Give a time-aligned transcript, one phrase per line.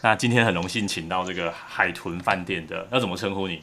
[0.02, 3.60] 那今天很荣幸请到这个海豚饭店的，要怎么称呼你？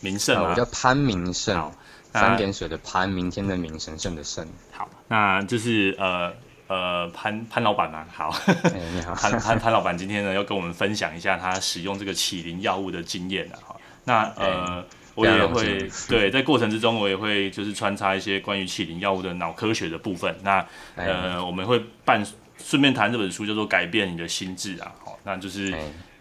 [0.00, 1.72] 明胜啊，我叫潘明胜，
[2.12, 4.46] 三点水的潘，明天的明，神圣的圣。
[4.72, 6.32] 好，那就是呃
[6.68, 8.06] 呃潘潘老板嘛。
[8.12, 13.76] 好，欸、 你好， 潘潘潘老板今天呢要跟我们分享一下他使用这个启灵药物的经验啊。
[14.04, 14.76] 那呃。
[14.78, 14.84] 欸
[15.16, 20.34] 我也会对，在过程之中，我也会就是穿插一些关于启灵药物的脑科学的部分。
[20.42, 20.64] 那
[20.94, 22.24] 呃，我们会办
[22.62, 24.92] 顺便谈这本书，叫做《改变你的心智》啊。
[25.04, 25.74] 好，那就是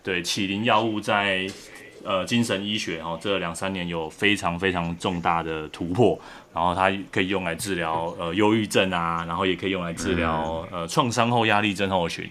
[0.04, 1.48] 对启灵药物在
[2.04, 6.20] 呃精神医学哦这两三年有非常非常重大的突破。
[6.54, 12.30] 然后它可以用来治疗呃忧郁症啊，然后也可以用来治疗呃创伤后压力症候群。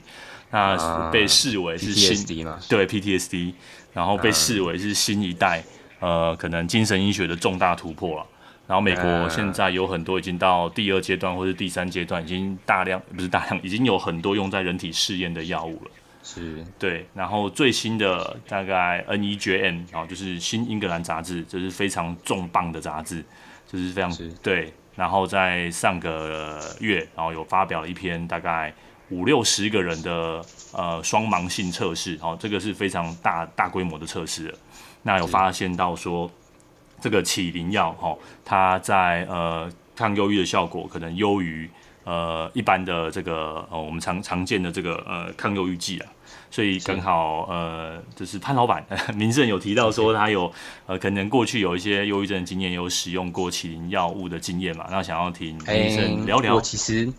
[0.50, 2.46] 那被视为是新？
[2.68, 3.52] 对 PTSD，
[3.92, 5.62] 然后被视为是新一代。
[6.00, 8.26] 呃，可能精神医学的重大突破了。
[8.68, 15.90] 然后美国现在有很多已经到第二阶段或是第三阶段，已经大量不是大量，已经有很多用在人体试验的药物了。
[16.22, 17.06] 是，对。
[17.14, 23.24] 然后最新的大概 NEJM，啊就是新英格兰杂志，这是非常重磅的杂志，
[23.66, 24.70] 就是非常是对。
[24.94, 28.74] 然后在上个月，然后有发表了一篇大概
[29.08, 30.42] 五六十个人的
[30.74, 34.58] 呃双盲性测试，然后这个是非常大大规模的测试了。
[35.04, 36.30] 那有发现到说，
[37.00, 41.68] 这个起灵药哈，它在呃抗忧郁的效果可能优于
[42.04, 46.06] 呃一般的这个呃我们常常见的这个呃抗忧郁剂啊，
[46.50, 50.52] 所以刚好呃就是潘老板 明胜有提到说他有
[50.86, 56.54] 呃可能过去有一些忧郁症的经验，有使用过启灵药物的经验嘛，那想要听医生聊聊。
[56.54, 57.12] 我其实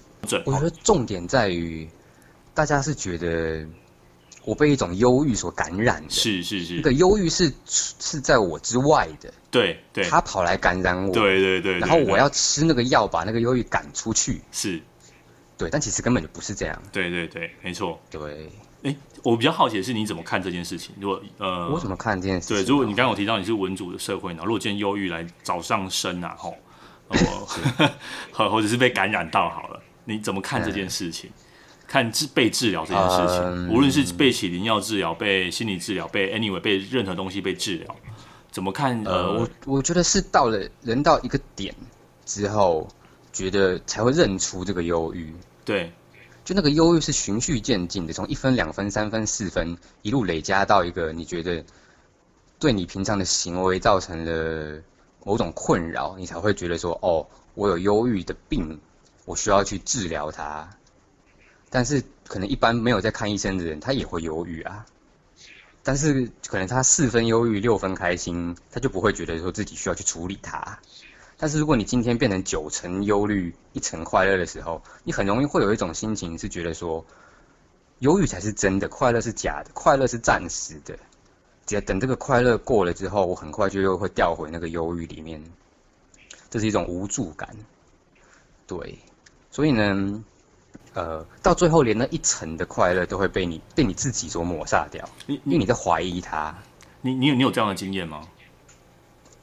[0.45, 1.87] 我觉得重点在于
[2.53, 3.65] 大家是觉得。
[4.49, 14.81] 我被一种忧郁所感染的，是是是，那个忧郁是是在我之外的，对对，他跑来感染我，对对对，然后我要吃那个药把那个忧郁赶出去，是，
[15.55, 18.49] 对，但其实根本就不是这样，对对对，没错，对，
[18.81, 20.95] 哎，我比较好奇的是你怎么看这件事情？
[20.99, 22.57] 如果呃，我怎么看这件事情？
[22.57, 26.55] 对，如果你刚刚有提到你是文主的社会呢，如果今天忧郁来找上身啊，吼，
[28.31, 31.29] 或 或者是被感染到好了，你怎么看这件事情？
[31.89, 37.95] 看治被治疗这件事情，嗯、无论是被起灵药治疗、被心理治疗、被 anyway 被任何东西被治疗，
[38.51, 39.03] 怎么看？
[39.05, 41.73] 呃，我我觉得是到了人到一个点
[42.27, 42.87] 之后，
[43.33, 45.33] 觉得才会认出这个忧郁。
[45.65, 45.91] 对，
[46.45, 51.65] 就那个忧郁是循序渐进的，从一分、两分、三分、四分，一路累加到一个你觉得
[52.59, 54.79] 对你平常的行为造成了
[55.25, 57.25] 某种困扰，你才会觉得说：哦，
[57.55, 58.79] 我有忧郁的病，
[59.25, 60.69] 我需要去治疗它。
[61.69, 64.85] 但是可能一般没有在看医生的人，他也会忧郁啊。
[65.81, 70.79] 但是可能他四分忧郁，六分开心，他就不会觉得说自己需要去处理它。
[71.37, 77.05] 但是如果你今天变成九成忧虑，一成快乐的时候，你很容易会有一种心情是觉得说，
[77.99, 80.97] 忧郁才是真的，快乐是假的，快乐是暂时的。
[81.65, 85.41] 只要等这个快乐过了之后，我很快就又会掉回那个忧郁里面。
[86.49, 87.55] 这是一种无助感。
[88.67, 88.99] 对，
[89.49, 90.23] 所以呢。
[90.95, 96.53] 呃，到最后连那一层的快乐都会被你被你自己所抹杀掉，你因为你在怀疑他。
[97.01, 98.27] 你你有你有这样的经验吗？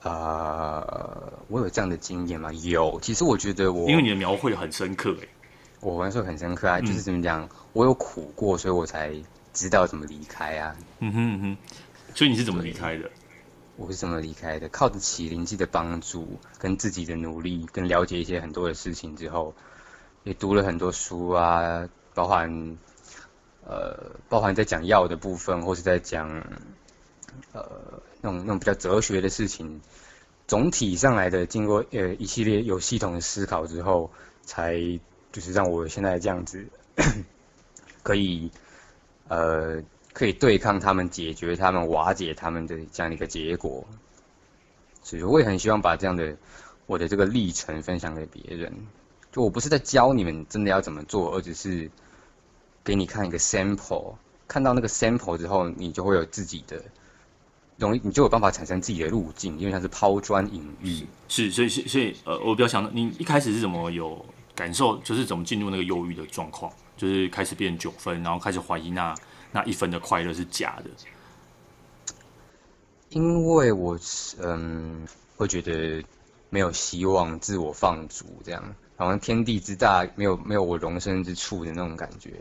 [0.03, 2.53] 呃，我有这样的经验吗？
[2.53, 5.29] 有，其实我觉得我因为你的描绘很深刻哎，
[5.81, 9.15] 我描绘很深刻啊，就是怎么讲，嗯、我有苦过，所以我才
[9.53, 10.77] 知道怎么离开啊。
[10.99, 11.57] 嗯哼嗯哼，
[12.15, 13.09] 所以你是怎么离开的？
[13.77, 14.69] 我是怎么离开的？
[14.69, 19.55] 靠着启灵记的帮助，跟自己的努力，跟了解一些很多的事情之后。
[20.27, 22.77] 也读了很多书啊，包含，
[23.65, 26.29] 呃，包含在讲药的部分，或是在讲，
[27.53, 29.81] 呃，那种那种比较哲学的事情。
[30.49, 34.11] 总体上来的，经过呃一系列有系统的思考之后，
[34.43, 34.77] 才
[35.31, 36.67] 就是让我现在这样子，
[38.03, 38.51] 可以，
[39.29, 39.81] 呃，
[40.13, 43.87] 可以对抗他们、解决他们、瓦解他们的这样的一个结果。
[45.05, 46.37] 所以我也很希望把这样的
[46.87, 48.75] 我的这个历程分享给别人。
[49.37, 51.91] 就我不是在教你们真的要怎么做，而只是
[52.83, 54.15] 给你看一个 sample，
[54.49, 56.83] 看到那个 sample 之后，你就会有自己的
[57.77, 61.07] 容易，你就有办法产生自己的路径，因为它是抛砖引玉。
[61.29, 64.25] 是，所以，所以，所以，呃，我比较想，你一开始是怎么有
[64.55, 69.15] 感受，就是怎么进入那个忧郁的状况，就是开始变九分，然后开始怀疑那
[69.53, 70.89] 那一分的快乐是假的。
[73.11, 73.99] 因为我
[74.41, 75.07] 嗯，
[75.37, 76.03] 会觉得
[76.49, 78.75] 没有希望，自我放逐这样。
[78.97, 82.33] 好像天地之大，没有没有我容身之处的那种感觉。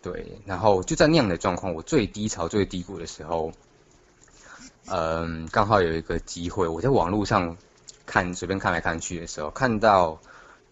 [0.00, 3.52] 对，然后就在那样的状况，我最低潮、最低谷的时候，
[4.86, 7.56] 嗯，刚好有一个机会，我在网络上
[8.04, 10.18] 看，随便看来看去的时候，看到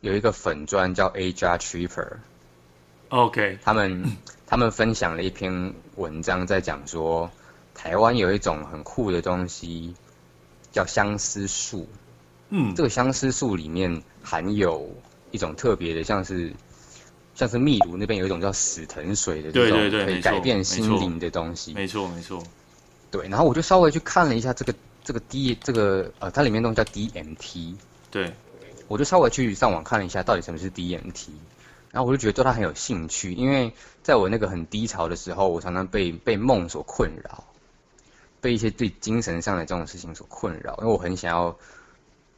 [0.01, 4.17] 有一个粉专叫 Aja Tripper，OK，他们
[4.47, 7.31] 他们分享了一篇文章，在讲说
[7.75, 9.95] 台湾有一种很酷的东西，
[10.73, 11.89] 叫相思树。
[12.49, 14.89] 嗯，这个相思树里面含有
[15.31, 16.53] 一种特别的，像是
[17.35, 21.73] 像是秘鲁那边有一种叫死藤水的这种可以改变心灵的东西。
[21.75, 22.43] 没错，没错。
[23.11, 27.75] 对，然后我就稍微去看了一下这个这个 D 这个呃，它里面东西叫 DMT。
[28.11, 28.33] 对，
[28.89, 31.29] 我就稍微去上网看了一下，到底什么是 DMT。
[31.91, 37.43] 然后我就觉得对它很有兴趣，因为在我那个很低潮的时候，我常常被被梦所困扰，
[38.41, 41.57] 被一些对精神上的这种事情所困扰，因为我很想要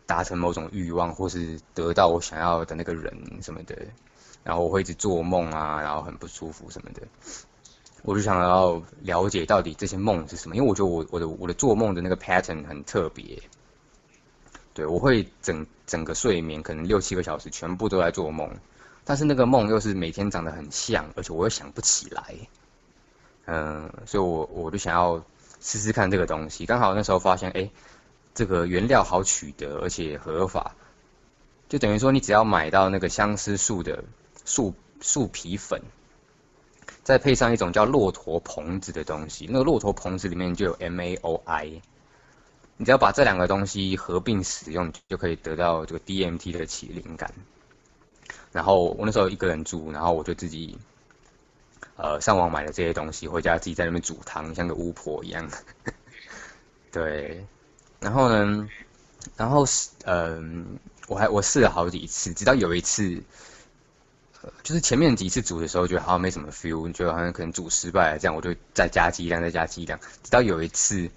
[0.07, 3.13] 达成某种欲望，或是得到我想要的那个人
[3.43, 3.77] 什么的，
[4.45, 7.03] 然后我会一直做梦啊，然后很不舒服什么的，
[8.03, 13.43] 我就想要了解到底这些梦是什么，因为我觉得我我的我的做梦的那个 pattern 很特别，
[14.75, 18.51] 对，我会整整个睡眠可能六七个小时全部都在做梦。
[19.05, 22.37] 但是那个梦又是每天长得很像，而且我又想不起来，
[23.47, 25.21] 嗯，所以我我就想要
[25.61, 26.67] 试试看这个东西。
[26.67, 27.69] 刚好那时候发现，哎，
[28.35, 30.75] 这个原料好取得，而且合法，
[31.69, 34.05] 就等于说你只要买到那个相思树的
[34.45, 35.83] 树树皮粉，
[37.03, 41.81] 再配上一种叫骆驼硼子的东西，那个骆驼硼子里面就有 MAOI，
[42.77, 47.33] 你只要把这两个东西合并使用，就可以得到这个 DMT 的起灵感。
[48.51, 50.79] 然后我那时候一个人住，然后我就自己，
[51.97, 55.51] 呃，上网买了这些东西，回家自己在那边煮汤，像个巫婆一样。
[56.93, 57.47] 对，
[58.03, 58.69] 然后呢，
[59.37, 63.23] 然后是嗯、我还我试了好几次，直到有一次，
[64.65, 71.11] 就是前面几次煮的时候，觉得好像没什么 feel，你觉得好像可能煮失败了，这样我就再加剂量，再加剂量，直到有一次，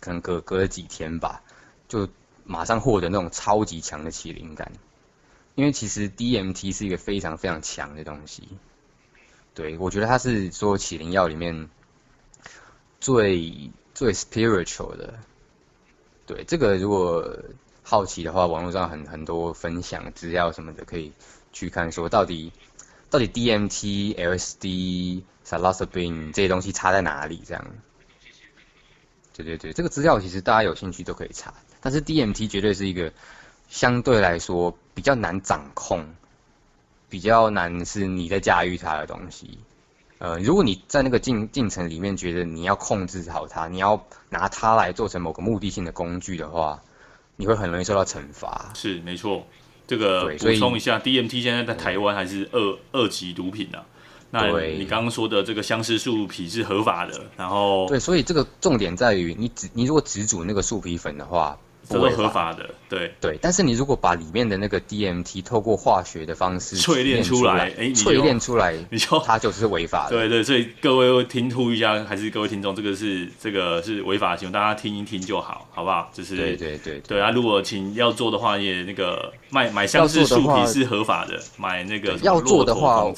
[0.00, 1.42] 可能隔隔了几天吧，
[1.86, 2.08] 就
[2.42, 4.72] 马上获得那种超级强的起灵感。
[5.54, 8.48] 因为其实 DMT 是一个非常非常强的东西，
[9.54, 11.68] 对，我觉得它是所有起灵药里面
[12.98, 15.18] 最最 spiritual 的。
[16.32, 17.38] 对，这个如果
[17.82, 21.12] 好奇的话，网络上很很多分享资料什么的，可以
[21.52, 22.52] 去看，说到底
[23.10, 27.42] 到底 DMT、LSD、salasabin 这些东西差在哪里？
[27.44, 27.66] 这样。
[29.34, 33.12] 对对对，这个资料其实大家有兴趣都可以查，但是 DMT 绝对是一个。
[33.72, 36.04] 相对来说比较难掌控，
[37.08, 39.60] 比较难是你在驾驭它的东西。
[40.20, 46.78] 呃，如果你在那个进进程里面觉得你要控制好它，你要拿它来做成某个目的性的工具的话，
[47.36, 48.70] 你会很容易受到惩罚。
[48.74, 49.46] 是没错，
[49.86, 53.82] 这个补充一下，DMT 现在在台湾还是二二级毒品啊。
[54.30, 61.58] 那你刚刚说的这个相思树皮是合法的，然后对，所以这个重点在于你只你如果只煮那个树皮粉的话。
[61.90, 70.10] 这是合法的，对对，但是你如果把里面的那个 DMT 透过化学的方式淬炼出来，哎，淬炼出来， 你就它就是违法的。
[70.10, 76.08] 对对，所以各位听呼一下，还是各位听众，这个是这个是违法的行为，大家听一听就好，好不好？
[76.12, 83.12] 就是对对对对啊，如果请要做的话，也那个卖买相思树皮是合法的，买那个要做的话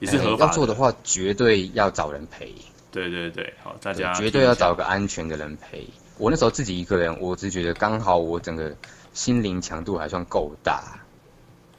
[0.00, 0.46] 也是合法的。
[0.46, 2.52] 要做的话，绝对要找人赔。
[2.90, 5.86] 对对对，好，大家绝对要找个安全的人陪。
[6.16, 8.74] 我那时候自己一个人，我只觉得刚好我整个
[9.12, 11.00] 心灵强度还算够大，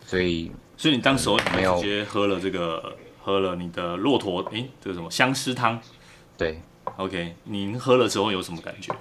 [0.06, 5.80] 所以所以你当时候没有直接喝了这个喝了你的骆驼诶，这个什么相思汤？
[6.38, 6.62] 对
[6.98, 8.94] ，OK，您喝了之后有什么感觉？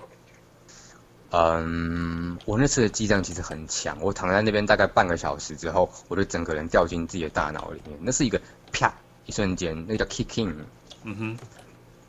[1.31, 8.41] 嗯，我那次的剂量其实很强，我躺在那边大概半个小时之后，我就整个人掉进自己的大脑里面，那是一个
[8.73, 8.95] 啪
[9.27, 10.57] 一瞬间，那个叫 kick in，
[11.03, 11.39] 嗯哼。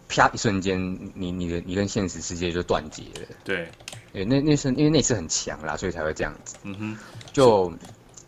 [0.08, 0.30] 啪！
[0.34, 0.80] 一瞬间，
[1.14, 3.28] 你你的你跟现实世界就断绝了。
[3.44, 3.68] 对，
[4.14, 6.56] 对，那那是因为那次很强啦，所以才会这样子。
[6.64, 6.98] 嗯哼，
[7.34, 7.74] 就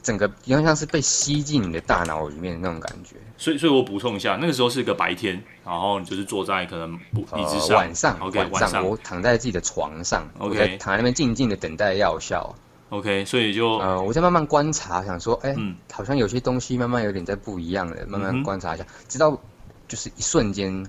[0.01, 3.15] 整个好像是被吸进你的大脑里面的那种感觉。
[3.37, 12.55] 所以，所以我补充一下，那个时候是个白天，然后你就是坐在可能椅子上，呃、晚上，OK，晚上我躺在自己的床上，OK，躺在那边静静的等待药效
[12.89, 19.39] ，OK，所以就呃，我在慢慢观察，想说，哎、欸嗯，好像有些东西慢慢有点在不一样了，慢慢观察一下，嗯、直到
[19.87, 20.87] 就是一瞬间。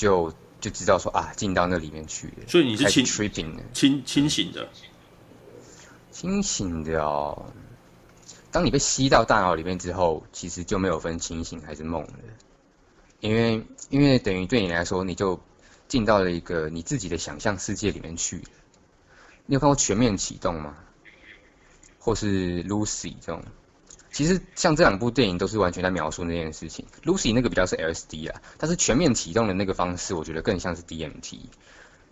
[0.00, 2.48] 就就知道说啊，进到那里面去了。
[2.48, 4.66] 所以你是清清清醒的，
[6.10, 7.52] 清醒的哦。
[8.50, 12.14] 当你被吸到大脑里面之后，其实就没有分清醒还是梦了，
[13.20, 15.38] 因为因为等于对你来说，你就
[15.86, 18.44] 进到了一个你自己的想象世界里面去了。
[19.44, 20.74] 你有看过《全面启动》吗？
[21.98, 23.44] 或是 Lucy 这种？
[24.12, 26.84] 其实像这两部电影都是完全在描述那件事情。
[27.04, 31.38] Lucy 那个比较是 LSD 啊，但是全面启动的那个方式，我觉得更像是 DMT。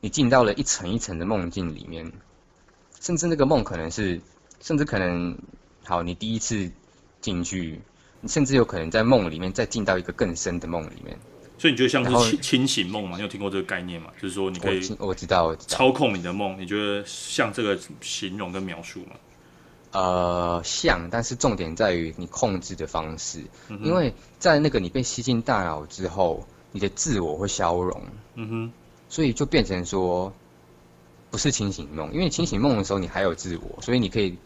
[0.01, 2.13] 你进到了一层一层的梦境里面，
[3.01, 4.21] 甚至那个梦可能是，
[4.61, 5.37] 甚至可能，
[5.85, 6.71] 好，你第一次
[7.21, 7.81] 进去，
[8.21, 11.19] 你甚至有可能在梦里面再进到一个更深的梦里面。
[11.59, 13.17] 所以你觉得像是清清醒梦吗？
[13.17, 14.13] 你有听过这个概念吗？
[14.23, 16.57] 就是说你可以我，我知道，操控你的梦。
[16.61, 19.17] 你觉得像这个形容跟描述吗？
[19.99, 28.01] 呃，像，但是重点在于你控制的方式，嗯、因为在那个你被吸进大脑之后，你的自我会消融，
[28.37, 28.73] 嗯哼，
[29.09, 30.33] 所以就变成说
[31.33, 34.39] 不是清醒梦，因为清醒梦的时候你还有自我，所以你可以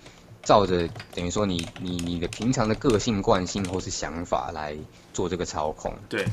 [0.42, 4.74] 照着等于说你你你的平常的个性惯性或是想法来
[5.12, 6.24] 做这个操控，对。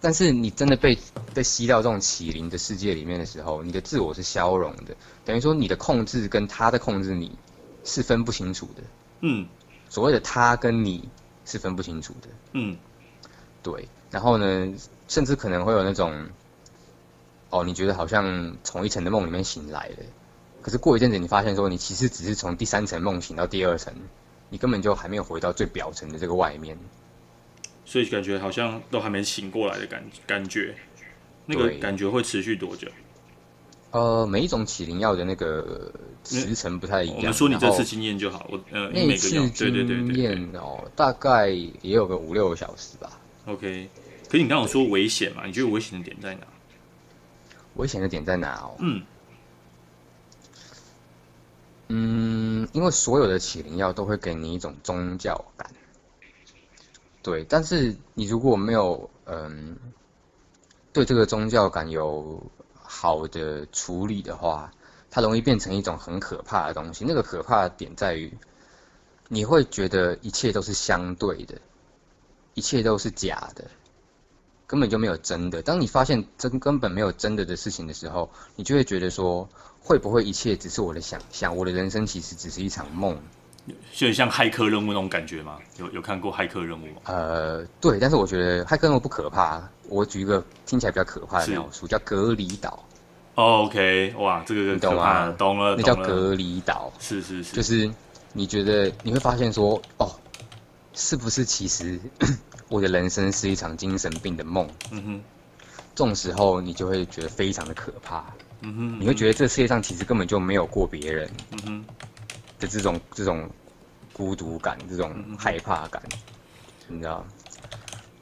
[0.00, 0.96] 但是你真的被
[1.34, 7.30] 被吸到这种启灵的世界里面的时候，你的自我是消融的，等于说你的控制跟他的控制你。
[7.84, 8.82] 是分不清楚的，
[9.20, 9.46] 嗯，
[9.88, 11.08] 所谓的他跟你
[11.44, 12.76] 是分不清楚的，嗯，
[13.62, 14.74] 对，然后呢，
[15.06, 16.26] 甚至可能会有那种，
[17.50, 19.96] 哦，你觉得好像从一层的梦里面醒来了，
[20.62, 23.92] 可是过一阵子你发现说，你其实只是从第三层梦醒到第二层，
[24.48, 26.78] 你根本就还没有回到最表层的这个外面，
[27.84, 30.74] 所以感觉好像都还没醒过来的感感觉，
[31.44, 32.88] 那个感觉会持续多久？
[33.94, 35.92] 呃，每一种启灵药的那个
[36.24, 37.16] 时程不太一样。
[37.18, 43.20] 我们说你这次经验就好，我呃，那次经验哦，大概也有个五六个小时吧。
[43.46, 43.88] OK，
[44.28, 45.46] 可是你刚刚有说危险嘛？
[45.46, 46.40] 你觉得危险的点在哪？
[47.76, 48.74] 危险的点在哪哦？
[48.80, 49.02] 嗯
[51.86, 55.70] 嗯，因为所有的起灵药都会给你一种宗教感，
[57.22, 57.44] 对。
[57.48, 59.76] 但是你如果没有嗯，
[60.92, 62.44] 对这个宗教感有。
[62.94, 64.70] 好的处理的话，
[65.10, 67.04] 它容易变成一种很可怕的东西。
[67.04, 68.32] 那个可怕的点在于，
[69.28, 71.60] 你会觉得一切都是相对的，
[72.54, 73.68] 一切都是假的，
[74.68, 75.60] 根本就没有真的。
[75.60, 79.48] 当你发现真根本没有真的的事情的时候，你就会觉得说，
[79.80, 81.56] 会不会一切只是我的想象？
[81.56, 83.20] 我的人生其实只是一场梦。
[83.92, 85.58] 就像骇客任务那种感觉吗？
[85.78, 87.00] 有有看过骇客任务吗？
[87.04, 89.62] 呃，对，但是我觉得骇客任务不可怕。
[89.88, 92.78] 我举一个听起来比较可怕的描述，叫隔离岛。
[93.36, 95.34] Oh, OK，哇，这个你懂吗？
[95.36, 96.92] 懂了，那叫隔离岛。
[97.00, 97.90] 是是是，就是
[98.32, 100.10] 你觉得你会发现说，哦，
[100.92, 101.98] 是不是其实
[102.68, 104.68] 我的人生是一场精神病的梦？
[104.90, 105.22] 嗯哼，
[105.94, 108.24] 这种时候你就会觉得非常的可怕。
[108.60, 111.30] 嗯哼，你会觉得这世界上其实根本就没有过别人。
[111.52, 111.84] 嗯哼。
[112.64, 113.48] 的这种这种
[114.12, 116.02] 孤独感，这种害怕感，
[116.88, 117.24] 你知道，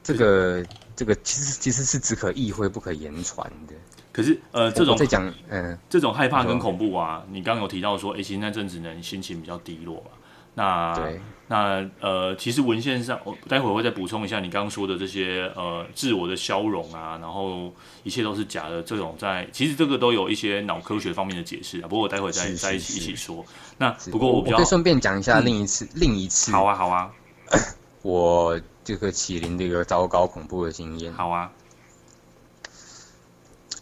[0.03, 3.73] 这个这个其实其实是只可意会不可言传的。
[4.11, 10.11] 可是呃，这种在讲嗯， 这种害怕跟恐怖啊，你刚刚有提到说，哎，其实那阵子呢，心情比较低落吧？
[10.53, 11.21] 那对。
[11.53, 21.83] 那呃，其实文献上，我待会儿会再补充一下你刚刚说的这些呃，自我的消融啊，然后一切都是假的这种在，在其实这个都有一些脑科学方面的解释啊。
[21.83, 23.45] 不过我待会儿再是是是在一起一起说。
[23.77, 26.51] 那不过我比较我可以顺便讲一下另一次、嗯、另一次。
[26.51, 27.13] 好啊，好啊。
[28.01, 31.13] 我这个麒麟的一个糟糕恐怖的经验。
[31.13, 31.51] 好啊。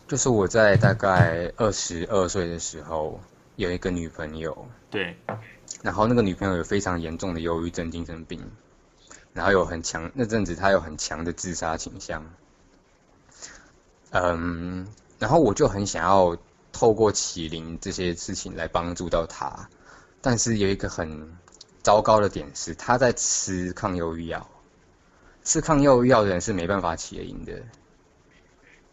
[0.10, 3.18] 就是我在大概二十二岁的时候
[3.56, 4.68] 有一个女朋友。
[4.90, 5.16] 对。
[5.82, 8.52] 然后那个女朋友有非常严重的忧郁症、精神病，
[9.34, 12.26] 然后有很强那阵子她有很强的自杀倾向，
[14.12, 14.88] 嗯，
[15.20, 16.38] 然后我就很想要
[16.72, 19.70] 透过启灵这些事情来帮助到她，
[20.22, 21.34] 但是有一个很
[21.82, 24.50] 糟糕的点是，她在吃抗忧郁药，
[25.44, 27.54] 吃抗忧郁药的人是没办法启灵的。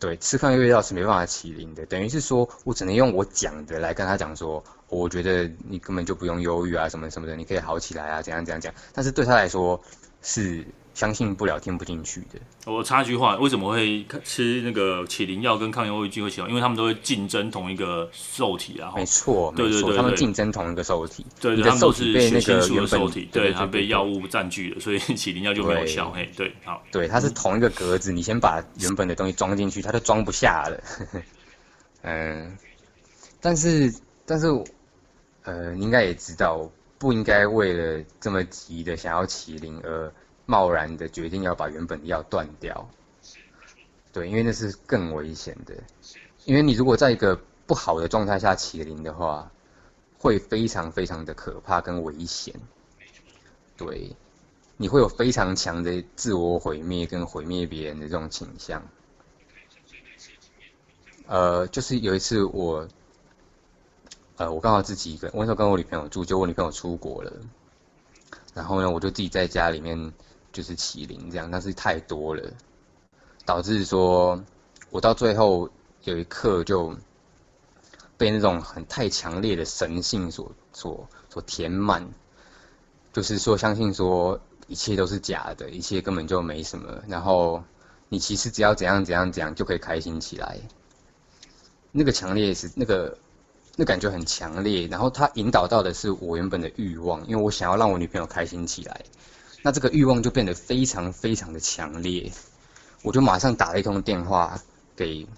[0.00, 8.73] 对，吃抗忧郁药是没办法启灵的，等于是说我只能用我讲的来跟他讲说，我觉得你根本就不用忧郁啊，什么什么的，你可以好起来啊，怎样怎样讲。
[8.92, 9.80] 但是对他来说
[10.23, 10.64] 是
[10.95, 12.40] 相信不了、听不进去的。
[12.66, 16.49] 我插一句话，为什么会吃那个启灵药跟抗忧郁剂会起来？
[16.49, 18.92] 因为他们都会竞争同一个受体啊。
[18.97, 21.25] 没错，没错，对对对对，他们竞争同一个受体。
[21.38, 26.11] 对，对，对，他们都是被那个原受体，对，它被药物占据了，所以启灵药就没有效。
[26.11, 30.83] 嘿，对，好，对，它是同一个格子，你先把原本的东西装进去，它就装不下了。
[32.02, 32.57] 嗯，
[33.40, 33.92] 但是，
[34.25, 34.47] 但是。
[35.49, 40.12] 呃，你应该也知道，不应该为了这么急的想要麒麟而
[40.45, 42.87] 贸然的决定要把原本的药断掉。
[44.12, 45.75] 对，因为那是更危险的。
[46.45, 49.50] 因为你如果在一个不好的状态下麒麟的话，
[50.19, 52.55] 会非常非常的可怕跟危险。
[53.78, 54.14] 对，
[54.76, 58.87] 你会有非常强的自我毁灭跟毁灭别人的这种倾向。
[61.26, 62.87] 呃，就是有一次我。
[64.38, 67.33] 呃，我刚好自己一个人，我那时候跟我女朋友住，就我女朋友出国了，
[68.54, 70.12] 然后呢，我就自己在家里面
[70.52, 72.52] 就是启灵这样，但是太多了，
[73.45, 74.40] 导致说
[74.90, 75.68] 我到最后
[76.04, 76.97] 有一刻就
[78.16, 82.09] 被那种很太强烈的神性所所所填满，
[83.12, 87.02] 就是说相信说一切都是假的，一切根本就没什么。
[87.09, 87.64] 然后
[88.09, 90.61] 你其实只要怎样怎样怎样就可以开心起来。
[91.90, 93.18] 那个强烈是那个
[93.80, 99.02] 那感觉很强烈，然后他引导到的是我原本的欲望，因为我想要让我女朋友开心起来，
[99.62, 102.32] 那这个欲望就变得非常非常的强烈，
[103.02, 104.61] 我就马上打了一通电话
[104.97, 105.28] 给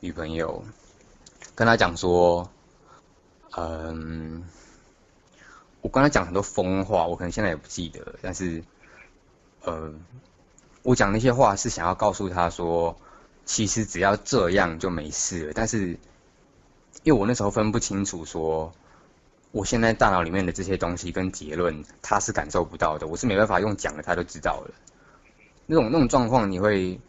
[0.00, 0.64] 女朋友，
[1.54, 2.50] 跟她讲说，
[3.50, 4.42] 嗯。
[5.82, 8.62] 我刚才讲很多疯话，我可能现在也不记得，但是，
[9.62, 9.92] 呃，
[10.84, 12.96] 我讲那些话是想要告诉她说，
[13.44, 15.52] 其实只要这样就没事了。
[15.52, 15.98] 但是，
[17.02, 18.72] 因为我那时候分不清楚说，
[19.50, 24.74] 我现在大脑里面的这些东西跟结论，他是感受不到的，我是没办法用讲的，他就知道了。
[25.66, 27.00] 那种那种状况，你会，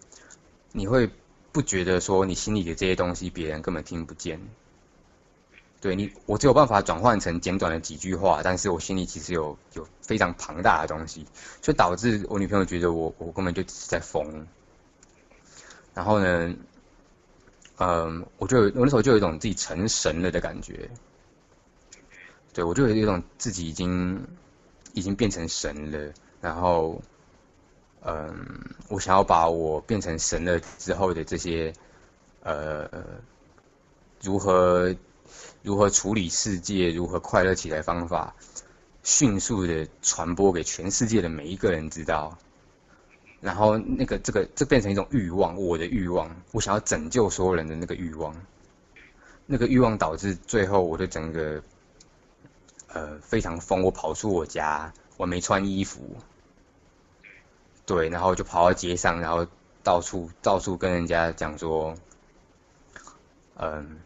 [0.71, 1.09] 你会
[1.51, 4.39] 不觉得说你心里的这些东西，别人根本听不见。
[5.81, 11.25] 对你，我只有办法转换成简短的几句话，但是我心里其实有有非常庞大的东西，
[11.61, 14.47] 就导致我女朋友觉得我我根本就只是在疯。
[15.93, 16.55] 然后呢，
[17.77, 20.89] 嗯，我就我那时候就有一种自己成神了的感觉，
[22.53, 24.27] 对，我就有一种自己已经
[24.93, 27.01] 已经变成神了，然后，
[28.01, 28.35] 嗯，
[28.89, 31.73] 我想要把我变成神了之后的这些，
[32.43, 32.89] 呃，
[34.21, 34.95] 如何。
[35.63, 38.35] 如何处理世界，如何快乐起来方法，
[39.01, 42.37] 迅速的传播给全世界的每一个人知道。
[43.43, 48.35] 然后那个这个这变成一种欲望，我的欲望，我想要拯救所有人的那个欲望。
[49.45, 51.61] 那个欲望导致最后我的整个，
[52.87, 53.83] 呃，非常疯。
[53.83, 56.15] 我跑出我家，我没穿衣服，
[57.85, 59.45] 对，然后就跑到街上，然后
[59.83, 61.95] 到处到处跟人家讲说，
[63.57, 63.99] 嗯。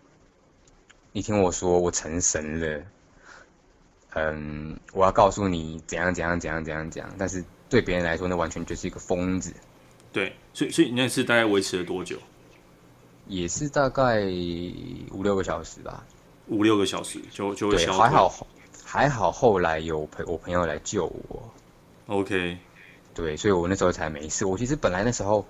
[1.14, 2.84] 你听我说，我成神了。
[4.14, 9.54] 嗯，我要告诉你怎样怎样怎样怎样讲，但是对别人来说，那完全就是一个疯子。
[10.12, 12.18] 对，所以所以你那次大概维持了多久？
[13.28, 14.22] 也是大概
[15.12, 16.04] 五六个小时吧。
[16.48, 17.92] 五六个小时就就会消。
[17.94, 18.48] 还好
[18.84, 21.54] 还好，后来有朋我朋友来救我。
[22.08, 22.58] OK。
[23.14, 24.46] 对，所以我那时候才没事。
[24.46, 25.46] 我其实本来那时候，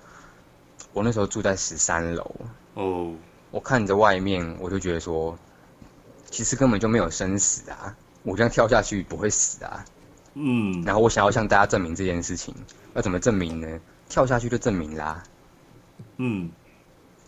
[0.92, 2.24] 我那时候住在十三楼。
[2.74, 2.84] 哦。
[2.84, 3.14] Oh.
[3.50, 5.38] 我看着外面，我就觉得说。
[6.30, 7.96] 其实根本就没有生死啊！
[8.22, 9.82] 我这样跳下去不会死啊。
[10.34, 10.82] 嗯。
[10.84, 12.54] 然后我想要向大家证明这件事情，
[12.94, 13.80] 要怎么证明呢？
[14.08, 15.22] 跳下去就证明啦。
[16.16, 16.50] 嗯。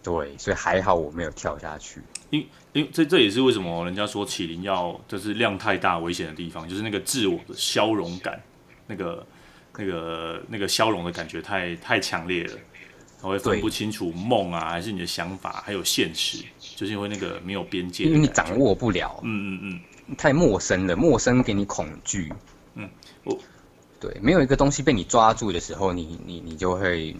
[0.02, 2.00] 对，所以还好我没有跳下去。
[2.30, 8.40] 因因这这也是为什么人家说启灵要就是量太大危险的地方，就是那个自我的消融感，
[8.86, 9.26] 那个
[9.76, 12.54] 那个那个消融的感觉太太强烈了。
[13.20, 16.42] 他会分不清楚梦啊，还是你的想法，还有现实，
[16.74, 22.32] 就是因为那个没有边界，因为你掌握不了，嗯嗯嗯，太陌生了，陌生给你恐惧，
[22.74, 22.88] 嗯，
[23.24, 23.38] 我，
[23.98, 27.14] 对，没有一个东西被你抓住的时候，你你你就会，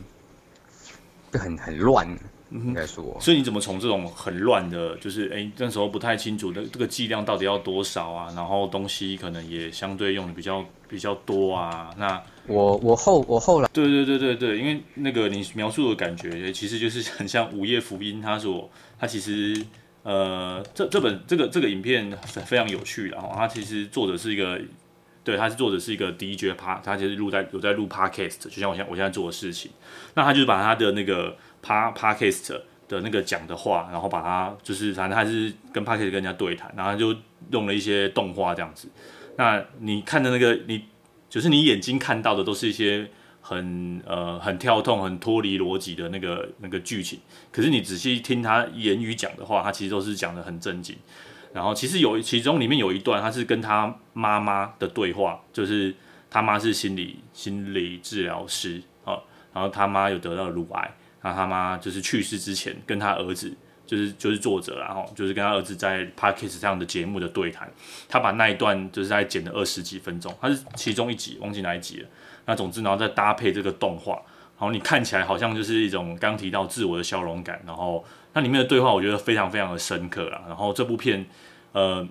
[1.33, 2.07] 就很很乱。
[2.53, 8.33] 应该说，所以你怎么从这种很乱的，就是哎、欸，那时候不太清楚的这个剂量到底要多少啊？
[8.35, 11.95] 然后东西可能也相对用的比较比较多啊。
[11.97, 18.19] 那我我后我后来，对对对对对，因为那个你描述的感觉，其实就是 很像《午夜福音》。
[18.23, 19.65] 他所他其实
[20.03, 22.11] 呃，这这本这个这个影片
[22.45, 24.61] 非常有趣，然后他其实作者是一个，
[25.23, 29.71] 对，他是作者是一个 DJ 趴，他其实录在有在录 Podcast，就像我现我现在做的事情。
[30.15, 31.37] 那他就是把他的那个。
[31.63, 37.15] 帕 Podcast 的那个讲的话，然后把它就是反正他是跟 Podcast 跟人家对谈，然后就
[37.51, 38.89] 用了一些动画这样子。
[39.37, 40.87] 那你看的那个你
[41.29, 43.11] 就是你眼睛看到的都是一些
[43.43, 47.21] 很呃很跳动、很脱离逻辑的那个那个剧情，
[47.53, 50.97] 可是你仔细听他言语讲的话，他其实都是讲的很正经。
[51.53, 55.95] 然后其实有其中里面有一段，他是跟他妈妈的对话，就是
[56.31, 59.19] 他妈是心理心理治疗师啊，
[59.53, 60.91] 然后他妈有得到乳癌。
[61.23, 67.71] 那他妈就是去世之前，跟他儿子就是就是作者，然后就是跟他儿子在 Podcast 这样的节目的对谈，
[68.09, 72.09] 他把那一段就是在剪了二十几分钟，他是其中一集，忘记哪一集了。
[72.47, 80.43] 那总之，然后再搭配这个动画，然后你看起来好像就是一种刚提到自我的消融感，然后那里面的对话我觉得非常非常的深刻啦。
[80.47, 81.27] 然后这部片，
[81.73, 82.09] 呃。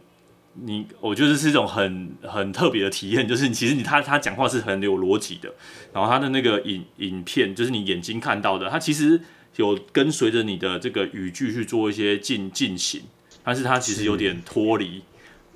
[0.61, 5.53] 你我觉得是一种很很特别的体验，就是其实你他他讲话是很有逻辑的，
[5.93, 9.21] 然后他的那个影影片，就是你眼睛看到的，他其实
[9.55, 13.03] 有跟随着你的这个语句去做一些进进行，
[13.43, 15.01] 但是他其实有点脱离，是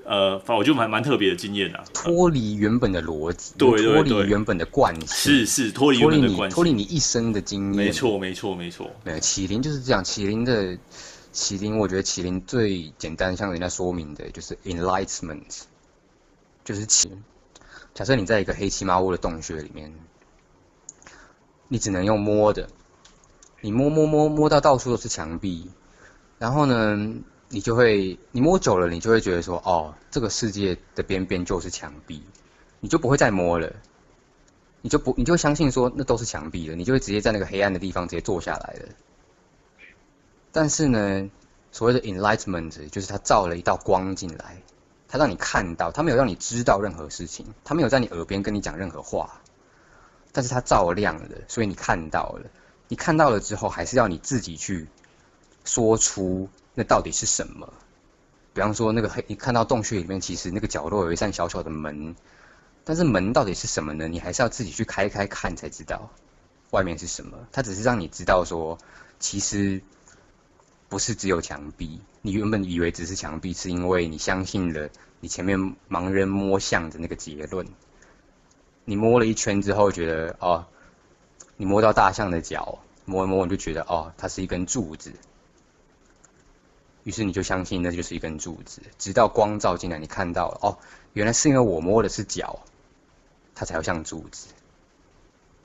[0.05, 10.77] 呃，反正我觉得蛮蛮特别的经验啊，脱离原本的逻辑，对，脱离原本的惯性，是是脱离原本的惯性，脱离你一生的经验，没错没错没错，没有启灵就是这样，麒麟的。
[11.35, 15.63] 麒麟，我觉得麒麟最简单，像人家说明的，就是 enlightenment，
[16.63, 17.09] 就是启，
[17.95, 19.91] 假设你在一个黑漆麻乌的洞穴里面，
[21.67, 22.69] 你只能用摸的，
[23.61, 25.71] 你摸摸摸摸到到处都是墙壁，
[26.37, 27.15] 然后呢，
[27.53, 32.23] 你就会你摸久了，你就会觉得说，哦，这个世界的边边就是墙壁，
[32.79, 33.71] 你就不会再摸了，
[34.81, 38.89] 你就不你就相信说那都是墙壁了，你就会直接在那个黑暗的地方直接坐下来了。
[40.51, 41.29] 但是呢，
[41.71, 44.57] 所谓的 enlightenment 就是它照了一道光进来。
[45.07, 49.39] 它让你看到，它没有让你知道任何事情，它没有在你耳边跟你讲任何话，
[50.31, 52.49] 但是它照亮了，所以你看到了。
[52.87, 54.87] 你看到了之后，还是要你自己去
[55.65, 57.71] 说出那到底是什么。
[58.53, 62.15] 比方说，那个黑，你看到洞穴里面，其实那个角落有一扇小小的门，
[62.83, 64.07] 但是门到底是什么呢？
[64.07, 66.09] 你还是要自己去开开看才知道
[66.71, 67.37] 外面是什么。
[67.51, 68.77] 它只是让你知道说，
[69.19, 69.81] 其实。
[70.89, 77.65] 不是只有墙壁，你原本以为只是墙壁，是因为你相信了你前面盲人摸象的那个结论。
[78.85, 80.67] 你摸了一圈之后，觉得哦，
[81.57, 85.13] 你摸到大象的脚，摸一摸你就觉得哦，它是一根柱子。
[87.03, 90.77] 于是你就相信那就是一根柱子，直到光照进来，你看到了哦，
[91.13, 92.59] 原来是因为我摸的是脚，
[93.53, 94.47] 它才会像柱子。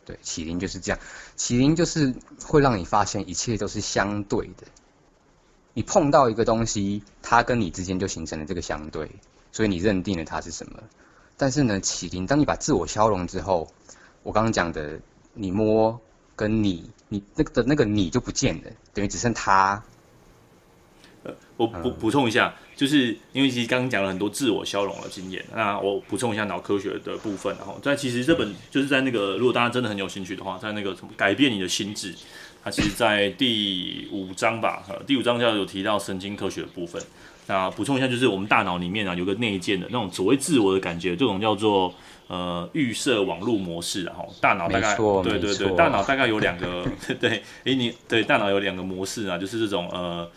[0.04, 0.98] 对，启灵就是这样，
[1.36, 4.66] 启灵就是会让你发现一切都是相对的。
[5.74, 9.08] 你碰到一个东西，它跟你之间就形成了这个相对，
[9.52, 10.82] 所以你认定了它是什么。
[11.36, 13.70] 但是呢，启灵，当你把自我消融之后，
[14.24, 14.98] 我刚刚讲的，
[15.34, 16.00] 你摸
[16.34, 19.84] 跟你，你那个的那个你就不见了，等于只剩他。
[21.28, 32.14] 呃，我补补充一下，就是因为其实刚刚讲了很多自我消融的经验，那我补充一下脑科学的部分，然后在其实这本就是在那个，如果大家真的很有兴趣的话，在那个什么改变你的心智。
[32.64, 37.00] 它其实，在第五章吧，第五章就有提到神经科学的部分。
[37.46, 41.94] 那补充一下，就是我们大脑里面啊，有个内建的那种所谓自我的感觉，这种叫做
[42.26, 46.84] 呃预设网络模式，然后大脑大概对对对，大脑大概有两个
[47.20, 50.28] 对，诶你对大脑有两个模式啊，就是这种呃。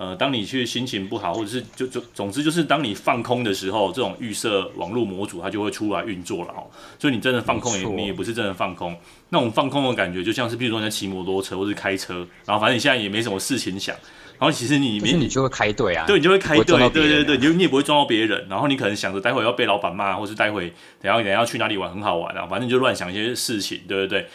[0.00, 6.64] 呃，当你去心情不好，或者是就就总之就是当你放空的时候，这种预设网络模组它就会出来运作了哦。
[6.98, 8.96] 所以你真的放空也，你也不是真的放空。
[9.28, 13.94] 那种放空的感觉，就像是比如说你在骑摩托车或是开车，然后反正你现在也没什么事情想，
[14.38, 24.28] 然后其实你你就会开队啊，对，你就会开队，对对对，你就你也不会撞到别人，然后你可能想着待会要被老板骂，或是待会等下等下去哪里玩很好玩啊，反正就乱想一些事情，对不对，对？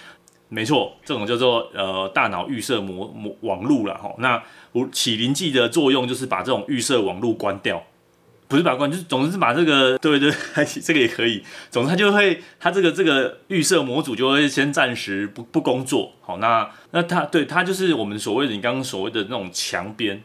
[0.56, 4.15] 没错，这种叫做呃大脑预设模模网路了哈。
[4.20, 4.41] 那
[4.72, 7.84] 我启灵剂的作用就是把这种预设网路关掉，
[8.48, 10.32] 不是把它关，就是总之是把这个对对，
[10.82, 11.44] 这个也可以。
[11.70, 16.13] 总之它就会，它这个这个预设模组就会先暂时不不工作。
[16.22, 20.24] 好，那那它对它就是我们所谓的你刚刚所谓的那种墙边。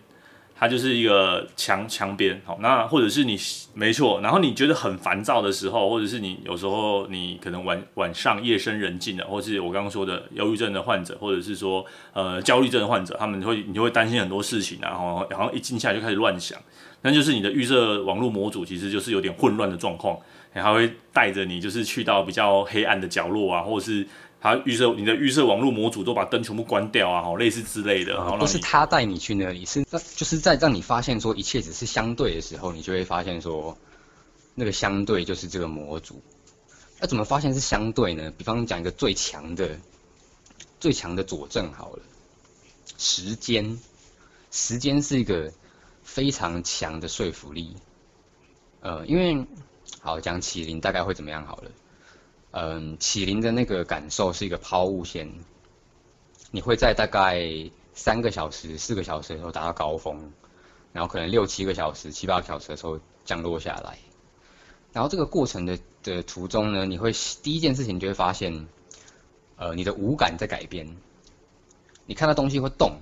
[0.61, 3.35] 它就是一个墙墙边，好，那或者是你
[3.73, 16.61] 没错，然后你觉得很烦躁的时候，或者是你有时候你可能晚晚上夜深人静的，或是我刚刚说的忧郁症的患者，或者是说呃焦虑症的患者，他们会你就会担心很多事情啊，然后然后一静下来就开始乱想，
[17.01, 20.19] 那就是你的预设网络模组其实就是有点混乱的状况，
[20.53, 24.07] 还会带着你就是去到比较黑暗的角落啊，或者是。
[24.41, 28.17] 他预设你的预设网络模组都把灯全部关掉啊，好类似之类的。
[28.39, 33.77] 不、嗯、是他带你去那里，是在就是在让你发现说一切只是相对的时候，你就会发现说
[34.55, 36.23] 那个相对就是这个模组。
[36.99, 38.33] 那怎么发现是相对呢？
[38.39, 39.79] 比方讲一个最强的、
[40.79, 42.03] 最强的佐证好了，
[42.97, 43.79] 时间，
[44.51, 45.53] 时间是一个
[46.03, 47.77] 非常强的说服力。
[48.81, 49.47] 呃，因为
[50.01, 51.71] 好讲麒麟大概会怎么样好了。
[52.53, 55.33] 嗯，起灵的那个感受是一个抛物线，
[56.51, 57.41] 你会在大概
[57.95, 60.33] 三个小时、四个小时的时候达到高峰，
[60.93, 63.99] 然后可能六七个小时、七八个小时的时候降落下来。
[64.93, 68.67] 然后这个过程的的途中呢，你会第一件事情就会发现，
[69.57, 70.97] 呃，你的五感在改变。
[72.07, 72.99] 你看到东西会动，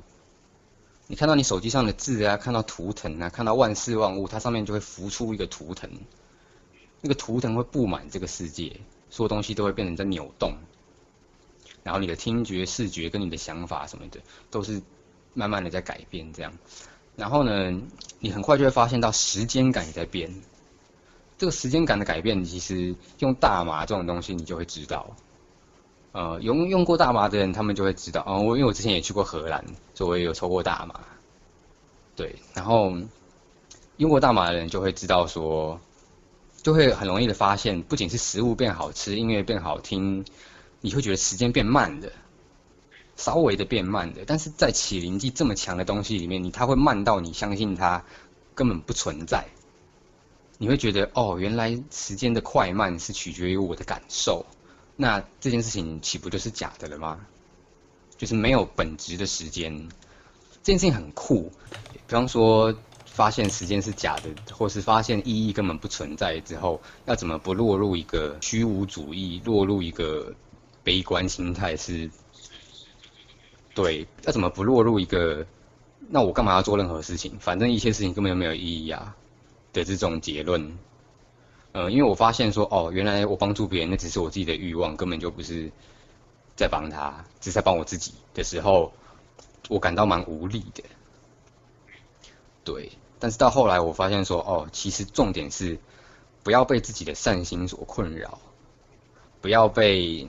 [1.07, 5.91] 你看到你手机上的字啊，看到图腾啊，看到万事万物，它上面就会浮出一个图腾，
[7.01, 8.79] 那个图腾会布满这个世界。
[9.11, 10.53] 所有东西都会变成在扭动，
[11.83, 14.83] 然后你的听觉、视觉跟你的想法什么的，都是
[15.35, 16.53] 慢慢的在改变这样。
[17.17, 17.81] 然后呢，
[18.21, 20.33] 你很快就会发现到时间感也在变。
[21.37, 25.09] 这个时间感的改变，其实用大麻这种东西，你就会知道。
[26.13, 28.23] 呃，用用过大麻的人，他们就会知道。
[28.27, 31.01] 哦，我因为我之前也去过荷兰，所以我也有抽过大麻。
[32.17, 32.93] 对，然后
[33.97, 35.81] 用过大麻的人就会知道说。
[36.69, 40.27] 就会很容易的发现，不仅是食物变好吃，音乐变好听，
[40.83, 42.13] 你会觉得时间变慢的，
[43.17, 44.25] 稍微的变慢的。
[44.27, 48.05] 但是在启灵剂这么强的东西里面，你它会慢到你相信它
[48.55, 49.47] 根本不存在。
[50.59, 54.45] 你会觉得哦，原来时间的快慢是取决于我的感受。
[54.95, 57.19] 那这件事情岂不就是假的了吗？
[58.19, 59.89] 就是没有本质的时间，
[60.63, 61.51] 这件事情很酷。
[62.07, 62.75] 比方说，
[63.19, 70.33] 发现时间是假的，或是发现意义根本不存在之后，要怎么不落入一个虚无主义，落入一个
[70.85, 71.77] 悲观心态？
[71.77, 72.09] 是，
[73.75, 75.45] 对，要怎么不落入一个？
[76.09, 77.37] 那我干嘛要做任何事情？
[77.41, 79.17] 反正一切事情根本就没有意义啊
[79.73, 80.79] 的这种结论。
[81.73, 85.73] 呃，因为我发现说，哦，原来我帮助别人，那只是我自己的欲望，根本就不是
[86.55, 88.93] 在帮他，只是在帮我自己的时候，
[89.69, 90.85] 我感到蛮无力的。
[92.65, 95.79] 对，但是到后来我发现说，哦，其实重点是
[96.43, 98.39] 不要被自己的善心所困扰，
[99.41, 100.29] 不要被，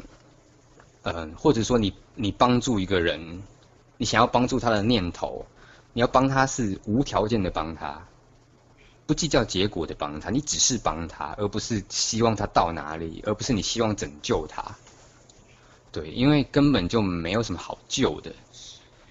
[1.03, 3.43] 嗯、或者说你你帮助一个人，
[3.97, 5.45] 你想要帮助他的念头，
[5.93, 8.05] 你要帮他是无条件的帮他。
[9.05, 14.75] 不计较结果的帮他，你只是帮他，而不是希望他到哪里，而不是你希望拯救他。
[15.91, 18.31] 对，因为根本就没有什么好救的。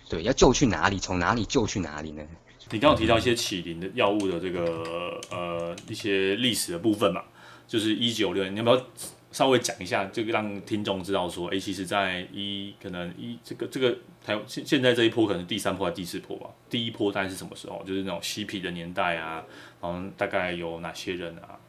[0.09, 1.01] 对，要救去哪里？
[1.01, 2.23] 从哪里救去哪里呢？
[2.70, 7.22] 你刚刚提到一些起灵的药物的这个呃一些历史的部分嘛，
[7.66, 8.83] 就是一九六，你要不要？
[9.31, 16.46] 稍微讲一下，这个让听众知道说，哎、欸，其实，在一可能一这个这个台现现在这一波可能第三波还是第四波吧？
[16.70, 17.85] 第一波大概是什么时候？
[17.87, 19.44] 就是那种嬉皮的年代啊，
[19.83, 21.61] 然后大概有哪些人啊？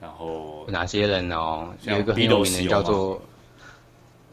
[0.00, 1.74] 然后哪些人哦？
[1.82, 3.20] 有一个很有名的叫做，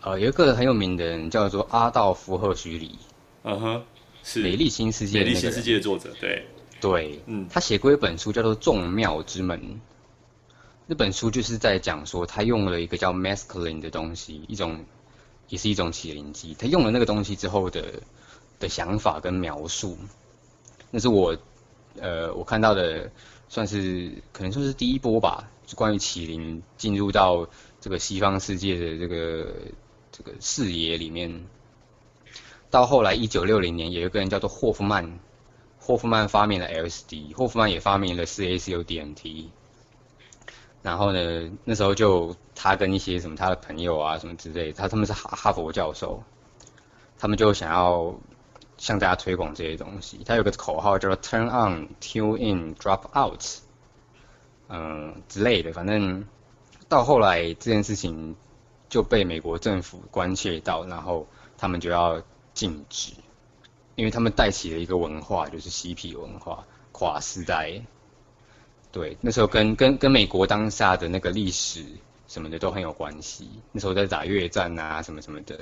[0.02, 2.95] 呃，有一个很有名的人叫做阿道夫·赫胥黎。
[3.45, 3.84] 嗯哼，
[4.32, 6.46] 是美丽新世界，美丽新世界的作者，对
[6.80, 9.60] 对，嗯，他写过一本书叫做《众妙之门》。
[10.86, 14.86] 那本书就是在讲说，他用了一个叫 mescaline 的东西，一种
[15.48, 16.56] 也是一种启灵机。
[16.60, 17.84] 他用了那个东西之后的
[18.60, 19.98] 的想法跟描述，
[20.92, 21.36] 那是我
[22.00, 23.12] 呃我看到的，
[23.48, 27.50] 算是可能算是第一波吧，就关于启灵进入到
[27.82, 29.56] 这个西方世界的这个
[30.12, 31.34] 这个视野里面。
[32.70, 35.20] 到后来一九六零年，有一个人叫做霍夫曼，
[35.80, 39.48] 霍夫曼发明了 LSD，霍夫曼也发明了四 ACO DMT。
[40.82, 46.24] 然后呢，那时候就他跟一些什么他的朋友啊什么之类，他他们是哈哈佛教授，
[47.18, 48.16] 他们就想要
[48.78, 50.22] 向大家推广这些东西。
[50.26, 53.44] 他有个口号叫做 “Turn on, tune in, drop out”，
[54.70, 55.74] 嗯之类的。
[55.74, 56.26] 反正
[56.88, 58.38] 到后来这件事情
[58.88, 61.28] 就被美国政府关切到，然后
[61.58, 62.22] 他们就要
[62.60, 63.13] 禁止，
[63.95, 67.82] 因为他们带起了一个文化，就是嬉皮文化，跨时代。
[68.91, 71.86] 对，那时候跟跟跟美国当下的那个历史
[72.28, 73.50] 什么的都很有关系。
[73.72, 75.58] 那时候在打越战啊，什么什么的，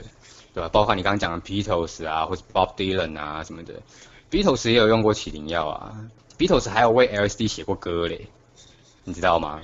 [0.55, 0.69] 对吧？
[0.69, 3.79] 包括你刚刚讲的 Beatles 啊，或者 Bob Dylan 啊什么的
[4.31, 6.09] ，Beatles 也有用过启灵药啊。
[6.39, 8.27] Beatles 还有为 LSD 写过歌嘞，
[9.03, 9.61] 你知道吗？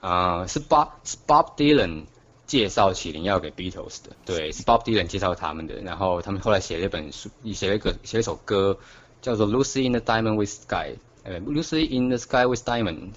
[0.00, 2.06] 啊、是 Bob 是 Bob Dylan
[2.52, 5.76] 介绍启灵药给 Beatles 的，对，是 Bob Dylan 介绍他们的。
[5.76, 8.78] 然后他们后来写了一本书，写了一个写了一首歌，
[9.22, 10.98] 叫做 Lucy in the Diamond with Sky。
[11.22, 13.12] 呃，Lucy in the Sky with Diamond，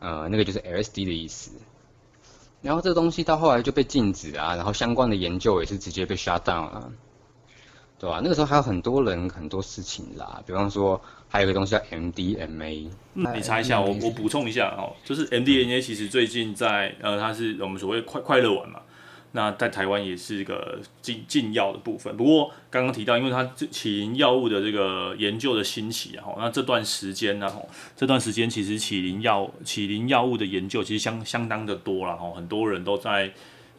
[0.00, 1.52] 呃，那个就是 LSD 的意思。
[2.60, 6.90] 然后这个东西到后来就被禁止啊，然后相关的研究也是直接被 shut down 啊，
[7.98, 8.20] 对吧、啊？
[8.22, 12.88] 那个时候还有很多人很多事情啦，比方说还有一个东西叫 MDMA。
[13.14, 18.80] 嗯，你查一下，我我补充一下哦，就是 MDMA 其实最近在呃，它是我们所谓快快乐丸嘛。
[19.32, 27.46] 那在台湾也是一个禁禁药的部分，不过刚刚提到，因为它启灵药物的这个研究的兴起，然后那这段时间呢，
[27.94, 33.30] 这段时间其实启灵药启灵药物的研究其实相相当的多了哈，很多人都在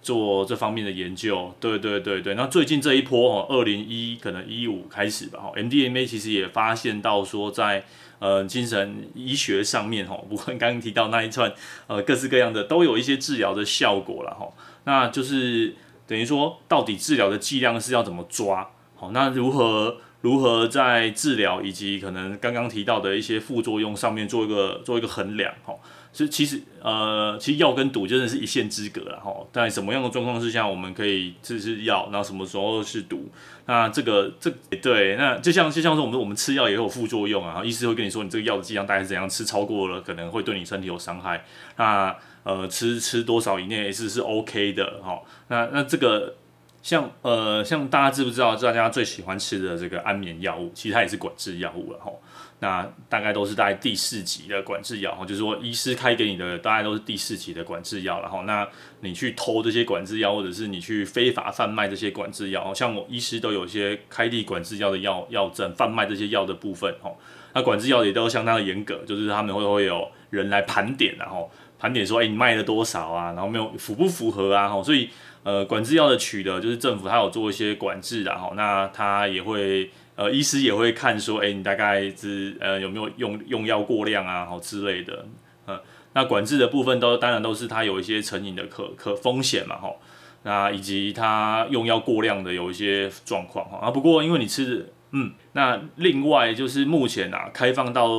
[0.01, 2.35] 做这方面的研究，对对对对。
[2.35, 7.83] 那最近这一波哦，二零一可能一五开始吧，哈，MDMA 其实也发现到说在
[8.19, 11.51] 呃精神医学上面哈， 不过刚刚提到那一串
[11.87, 14.47] 呃各式各样的都有一些治疗的效果了哈。
[14.85, 15.75] 那就是
[16.07, 18.69] 等于说，到底治疗的剂量是要怎么抓？
[18.95, 25.53] 好，那如何如何在治疗以及可能刚刚提到的一些副作用上面做一个做一个衡量？
[25.63, 25.73] 哈，
[26.19, 29.33] 就其实呃，其实药跟毒真的是一线之隔了哈。
[29.53, 33.29] 在什么样的状况之下，我们可以吃吃药，然后什么时候是毒？
[33.67, 34.51] 那这个这
[34.81, 41.45] 对，那就像就像说我们我们吃药也有副作用啊，医师会跟你说你这个药的剂量大概是怎样，吃超过了可能会对你身体有伤害。
[41.77, 46.35] 那呃，吃吃多少以内是是 OK 的哈、那那这个
[46.81, 52.21] 像呃，像大家知不知道，大家最喜欢吃的这个安眠药物，其实它也是管制药物了吼。
[52.61, 58.19] 那大概都是在第四级的管制药，就是说医师开给你的，大概都是第四级的管制药。
[58.21, 58.67] 然后，那
[58.99, 67.17] 你去偷这些管制药，或者是你去非法贩卖这些管制药，像我医师都有一些开立管制药的药药证，贩卖这些药的部分，吼，
[67.53, 73.31] 那管制药也都相当的严格，就是他们会会有人来盘点，然后盘点说，哎，你卖了多少啊？
[73.31, 74.67] 然后没有符不符合啊？
[74.67, 75.09] 吼，所以
[75.43, 79.89] 呃，管制药的取得，就是政府它有做一些管制，然后那它也会。
[80.19, 85.25] 呃，医师也会看说，哎，你大概是呃有没有用用药过量啊，好之类的，
[85.65, 85.79] 嗯，
[86.11, 89.95] 那管制的部分都当然都是它有一些成瘾的可可风险嘛，哈，
[90.43, 98.09] 那以及它用药过量的有一些状况哈，啊，不过因为你吃，嗯，那另外就是目前啊开放到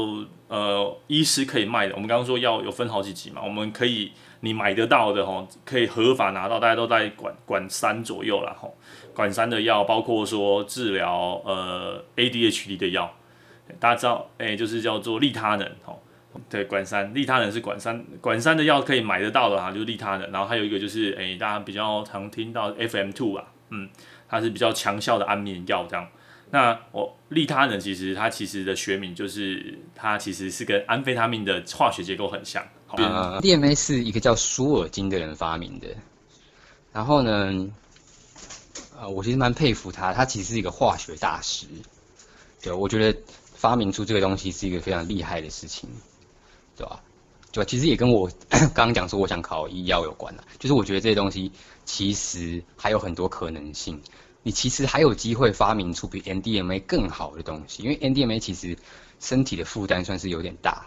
[0.48, 8.74] 呃医师可以卖的，我们刚刚说药有分好几级嘛，我们可以你买得到的吼，可以合法拿到，大家都在管管三左右了吼。
[9.14, 13.12] 管三的药，包括说治疗呃 ADHD 的药，
[13.78, 16.00] 大家知道，哎、就是叫做利他能，吼，
[16.48, 23.90] 对，管三，利他能是管三，管三的药可以买得到的哈，就是利他能，然后还有一个就是，哎、大家比较常听到 FM two 啊，嗯，
[24.28, 26.08] 它是比较强效的安眠药这样。
[26.52, 32.64] 那我利他能其实它其实的学名就是，它其实是跟安非他命的化学结构很像。
[32.96, 35.88] 啊，MDMA 是一个叫舒尔金的人发明的，
[36.92, 37.70] 然后呢？
[38.98, 41.66] 啊，我其实蛮佩服他，他其实是一个化学大师。
[42.60, 43.18] 对，我觉得
[43.54, 45.88] 发明出这个东西是一个非常厉害的事情，
[46.76, 47.00] 对吧？
[47.50, 47.66] 对吧？
[47.66, 51.50] 其实也跟我 刚刚讲说我想考医药有关了，就是我觉得这些东西
[51.86, 54.02] 其实还有很多可能性。
[54.42, 58.76] 你其实还有机会发明出比 NDMA 更好的东西，因为 NDMA 其实
[59.18, 60.86] 身体的负担算是有点大。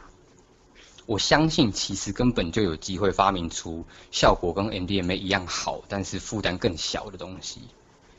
[1.06, 7.62] 我相信其实根本就有机会发明出效果跟 MDMA 一样好，但是负担更小的东西。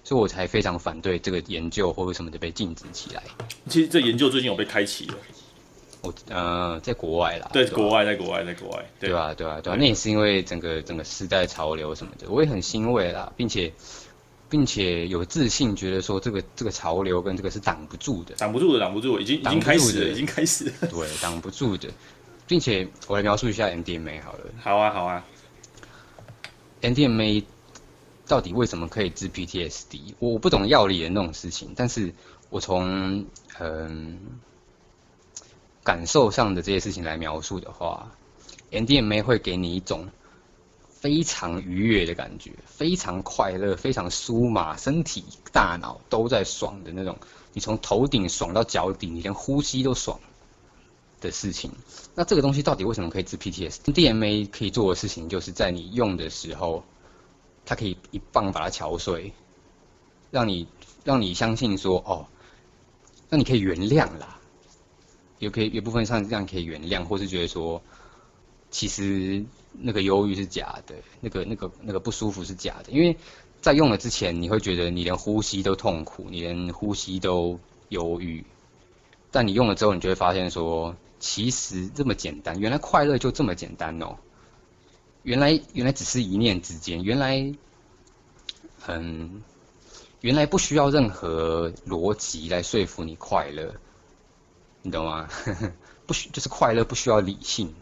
[0.06, 3.22] 所以我才非常反对这个研究或者什么的被禁止起来。
[3.70, 5.14] 其实这研究最近有被开启了。
[6.02, 7.48] 我呃，在国外啦。
[7.54, 8.84] 对，国外，在国外，在国外。
[9.00, 9.76] 对啊，对啊，对啊。
[9.80, 13.72] 那也是因为整个整个时代潮流什么的，我也很欣慰啦，并且
[14.50, 18.34] 并且有自信，觉得说这个这个潮流跟这个是挡不住的。
[18.34, 20.72] 挡不住的，挡不住，已经已经开始了，已经开始了。
[20.90, 21.88] 对，挡不住的，
[22.46, 24.40] 并且我来描述一下 MDMA 好了。
[24.62, 25.24] 好啊，好啊。
[26.82, 27.44] MDMA。
[28.26, 30.14] 到底为什么可以治 PTSD？
[30.18, 32.14] 我不懂药理的那种事情，但是
[32.48, 33.26] 我从
[33.58, 34.18] 嗯
[35.82, 38.10] 感受上的这些事情来描述的话
[38.70, 40.08] ，MDMA 会给你一种
[40.88, 47.18] 非常愉悦的感觉，非常快乐，非常舒麻，身体、大脑都在爽的那种。
[47.52, 50.18] 你从头顶爽到脚底，你连呼吸都爽
[51.24, 51.72] 的事情。
[52.14, 56.84] 那这个东西到底为什么可以治 P T S D M A 可以做的事情，就是在你用的时候。
[57.66, 59.32] 它可以一棒把它敲碎，
[60.30, 60.68] 让你
[61.02, 62.26] 让你相信说哦，
[63.30, 64.38] 那你可以原谅啦，
[65.38, 67.80] 有可以有部分上这样可以原谅，或是觉得说，
[68.70, 73.16] 其实那个忧郁是假的，那个那个那个不舒服是假的，因为
[73.62, 77.58] 在用了之前，你会觉得你连呼吸都痛苦，你连呼吸都
[77.88, 78.44] 忧郁，
[79.30, 80.94] 但你用了之后，你就会发现说，
[81.26, 84.18] 其实这么简单，原来快乐就这么简单哦。
[85.22, 87.50] 原来原来只是一念之间，原来，
[88.86, 89.42] 嗯，
[90.20, 93.74] 原来不需要任何逻辑来说服你快乐，
[94.82, 95.26] 你懂吗？
[96.04, 97.74] 不需就是快乐不需要理性，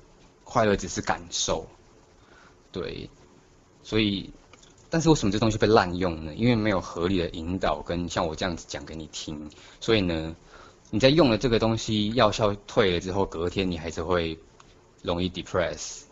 [0.44, 1.66] 快乐只是感受，
[2.70, 3.10] 对，
[3.82, 4.32] 所以，
[4.88, 6.32] 但是为什么这东西被滥用呢？
[6.36, 9.50] 因为没有合理的引导跟像我这样子讲给你听，
[9.80, 10.36] 所以呢，
[10.92, 14.38] 你在用了这个东西药效退了之后，隔天你还是会
[15.00, 16.02] 容易 depress。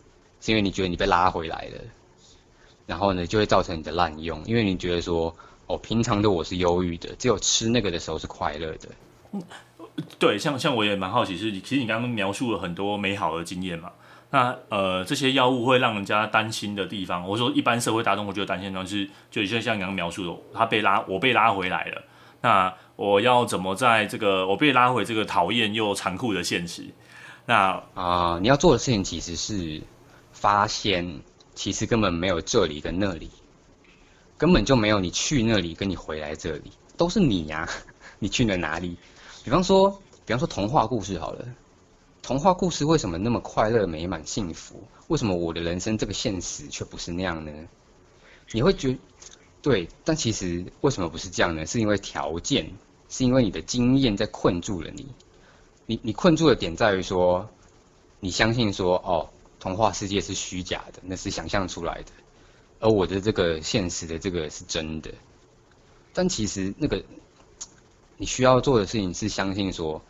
[0.41, 1.79] 是因为你觉得你被拉回来了，
[2.87, 4.43] 然后呢，就会造成你的滥用。
[4.45, 5.31] 因为你觉得说，
[5.67, 8.89] 哦，平常的我是忧郁的，只有吃那个的时候是快乐的。
[10.17, 13.91] 对，像像我也蛮好奇，是，其实你刚刚描述了很多美好的经验嘛。
[14.31, 22.01] 那呃，这些药物会让人家担心的地方，我说一般社会大众会觉得担心的地方是，就像像你刚刚描述的，他被拉，我被拉回来了。
[22.41, 26.85] 那我要怎么在这个我被拉回这个讨厌又残酷的现实？
[27.45, 29.81] 那啊，你要做的事情其实是。
[30.33, 31.21] 发现
[31.53, 33.29] 其实根本没有这里跟那里，
[34.39, 37.69] 根本就没有你去那里跟你回来这里，都是你呀、
[38.17, 38.97] 你去了哪里？
[39.43, 39.91] 比方说，
[40.25, 41.45] 比方说童话故事好了，
[42.23, 44.81] 童话故事为什么那么快乐、美满、幸福？
[45.09, 47.51] 为什么我的人生这个现实却不是那样呢？
[48.51, 48.97] 你会觉得
[49.61, 51.67] 对，但其实为什么不是这样呢？
[51.67, 52.71] 是因为条件，
[53.11, 55.05] 是因为你的经验在困住了你。
[55.85, 57.47] 你你困住的点在于说，
[58.19, 59.29] 你相信说哦。
[59.63, 62.11] 童话世界是虚假的，那是想象出来的，
[62.79, 65.11] 而我的这个现实的这个是真的，
[66.13, 67.03] 但其实那个
[68.17, 70.01] 你需要做的事情是相信说，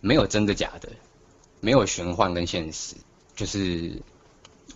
[0.00, 0.90] 没有真的假的，
[1.58, 2.94] 没有玄幻跟现实，
[3.34, 4.00] 就是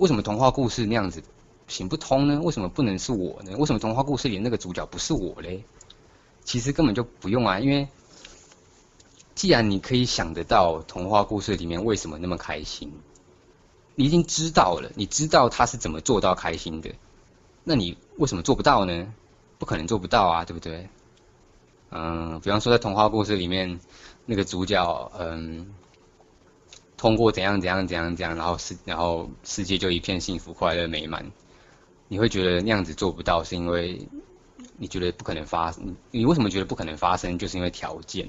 [0.00, 1.22] 为什么童话故事那样子
[1.68, 2.40] 行不通呢？
[2.42, 3.56] 为什么不能是我呢？
[3.56, 5.62] 为什么童话故事里那个主角不是我嘞？
[6.46, 7.88] 其实根本就不用啊，因为
[9.34, 12.90] 既然你可以想得到童话故事里面为什么那么开心，
[13.96, 16.94] 你已经知道了，你知道他是怎么做到开心的，
[17.64, 19.12] 那你为什么做不到呢？
[19.58, 20.88] 不可能做不到啊，对不对？
[21.90, 23.80] 嗯，比方说在童话故事里面，
[24.24, 25.74] 那个主角，嗯，
[26.96, 31.32] 通过怎样怎样怎样怎样，然后世然后世界就一片幸福快乐美满。
[32.08, 34.08] 你会觉得那样子做不到，是因为
[34.78, 35.94] 你觉得不可能发生。
[36.10, 37.38] 你为什么觉得不可能发生？
[37.38, 38.28] 就是因为条件。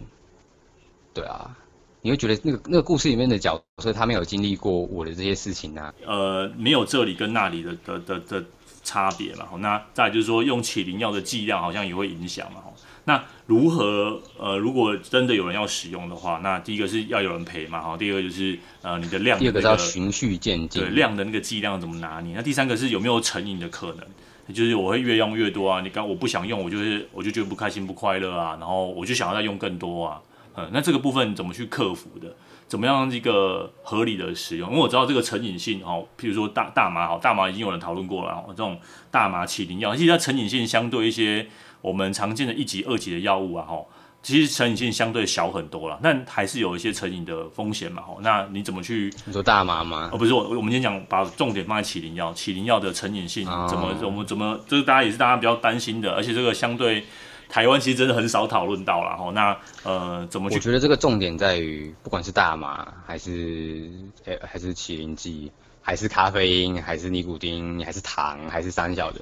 [1.13, 1.55] 对啊，
[2.01, 5.93] 你会觉得那个那个故事里面的角色，他没有经历过我的这些事情啊。
[6.05, 8.45] 呃，没有这里跟那里的的的的。
[8.83, 12.61] 差别嘛，那再来就是说，用启灵药的剂量好像也会影响嘛，
[13.03, 22.33] 那如何呃，如果真的有人要使用的话，那第一个是要有人陪嘛，哈，第二个就是呃，你的量第二个是要循序渐进，对量的那个剂量怎么拿捏？
[22.33, 24.07] 那第三个是有没有成瘾的可能？
[24.53, 30.21] 就是我会越用越多啊，你刚我不想用，我就是我就觉得不开心不快乐啊，然后我就想要再用更多啊，
[30.55, 32.35] 嗯，那这个部分怎么去克服的？
[32.67, 34.69] 怎么样一个合理的使用？
[34.69, 38.77] 因为我知道这个成瘾性哦，譬如说大大麻哦，大麻已经有人讨论过了哦，这种
[39.09, 41.47] 大麻起灵药，其实它成瘾性相对一些
[41.81, 43.85] 我们常见的一级、二级的药物啊，哈，
[44.27, 48.17] 其实成瘾性相对小很多了，但还是有一些成瘾的风险嘛，哈。
[48.19, 49.09] 那你怎么去？
[49.23, 50.09] 你说大麻吗？
[50.11, 57.05] 哦，不是我，我们先讲把重点放在启灵药，启灵药的成瘾性怎么，我们怎么，这个大家也是大家比较担心的，而且这个相对。
[57.49, 60.57] 台湾其实真的很少讨论到了吼，那呃怎么去？
[60.57, 63.89] 我觉得这个重点在于，不管是大麻还是
[64.25, 65.49] 呃还是启灵剂，
[65.81, 69.21] 还是咖啡因，还是尼古丁，还是糖，还是三小的，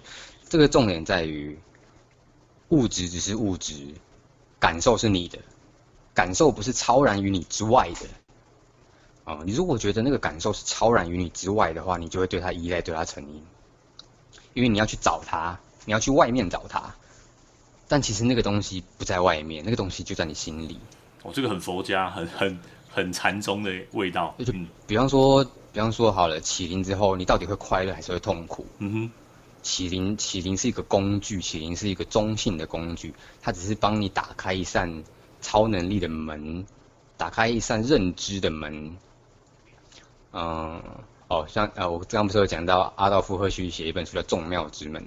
[0.49, 1.56] 这个重点在于
[2.70, 3.76] 物质只是物质，
[4.66, 5.38] 感受是你的，
[6.11, 9.32] 感受不是超然于你之外的。
[9.32, 13.43] 啊，你如果觉得那个感受是超然于你之外的话，你就会对它依赖，对它成瘾，
[14.55, 16.82] 因为你要去找它，你要去外面找它。
[17.88, 20.80] 但其实那个东西不在外面，那个东西就在你心里。
[21.22, 22.59] 哦，这个很佛家，很很
[22.89, 24.34] 很禅宗的味道。
[24.39, 24.51] 就
[24.88, 28.66] 比方说，比方说好了，起灵之后，你到底会快乐还是会痛苦？
[28.80, 29.11] 嗯哼。
[29.66, 35.03] 麒麟，麒麟是一个工具，麒麟是一个中性的工具，它只是帮你打开一扇
[35.41, 36.66] 超能力的门，
[37.18, 38.95] 打开一扇认知的门。
[40.32, 40.82] 嗯，
[41.28, 45.01] 哦，像呃，我刚刚不是有讲到阿道夫·赫胥写一本书叫《众妙之门》，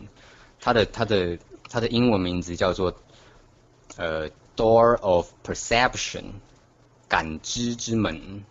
[0.61, 1.39] 他的他的。
[1.71, 2.95] 它的英文名字叫做
[3.99, 6.25] 呃 Door of Perception，
[7.09, 8.43] 感知之门。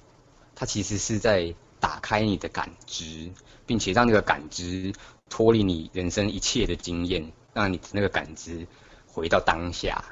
[0.53, 3.31] 它其实是在打开你的感知，
[3.65, 4.93] 并且让那个感知
[5.29, 8.67] 脱离你人生一切的经验，让你的那个感知
[9.07, 10.03] 回到当下。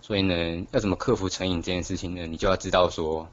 [0.00, 2.26] 所以呢，要怎么克服成瘾这件事情呢？
[2.26, 3.28] 你就要知道说，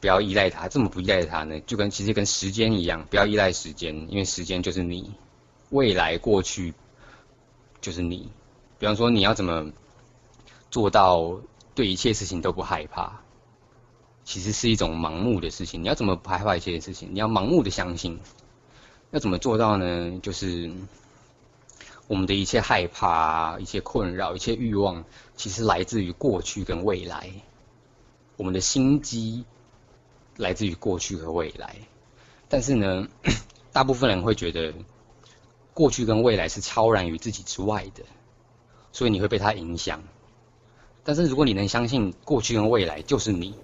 [0.00, 0.68] 不要依赖它。
[0.68, 5.12] 这么不依赖它呢，就跟其实跟时间一样，不要依赖时间，因为时间就是你
[5.70, 6.74] 未来过去。
[7.80, 8.30] 就是你，
[8.78, 9.72] 比方说你要怎么
[10.70, 11.40] 做到
[11.74, 13.22] 对一切事情都不害怕，
[14.22, 15.82] 其实是一种盲目的事情。
[15.82, 17.08] 你要怎么不害怕一切事情？
[17.14, 18.20] 你要盲目的相信。
[19.10, 20.18] 要怎么做到呢？
[20.22, 20.70] 就是
[22.06, 25.04] 我们的一切害怕、一切困扰、一切欲望，
[25.36, 27.30] 其实来自于过去跟未来。
[28.36, 29.44] 我们的心机
[30.36, 31.76] 来自于过去和未来，
[32.48, 33.08] 但是呢，
[33.72, 34.74] 大部分人会觉得。
[35.72, 38.02] 过去跟未来是超然于自己之外的，
[38.92, 40.02] 所以你会被它影响。
[41.04, 43.54] 但是如果你能相信过去跟未来就是你，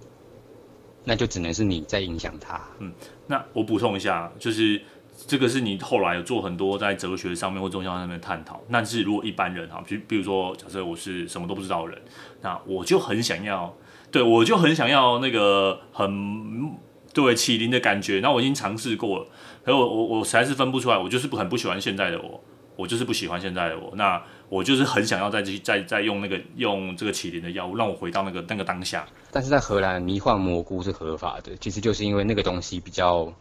[1.03, 2.65] 那就只能是你在影响它。
[2.79, 2.91] 嗯，
[3.27, 4.81] 那我补充一下，就是
[5.25, 8.61] 这个是你后来有做很多在哲学上面或宗教上面探讨。
[8.71, 12.01] 但是如果一般人哈，比比如说假设我是什么都不知道的人，
[12.41, 13.75] 那我就很想要，
[14.11, 16.77] 对，我就很想要那个很
[17.13, 18.19] 对启灵的感觉。
[18.21, 19.27] 那我已经尝试过了。
[19.65, 22.39] 可是我我我实在是分不出来，我就是很不喜欢现在的我，
[22.75, 23.91] 我就是不喜欢现在的我。
[23.95, 29.05] 那我就是很想要再去再再用那个用这个启灵的药物，让我回到那个那个当下。
[29.31, 33.33] 但是在荷兰，迷幻蘑菇是合法的，其实就是因为那个东西比较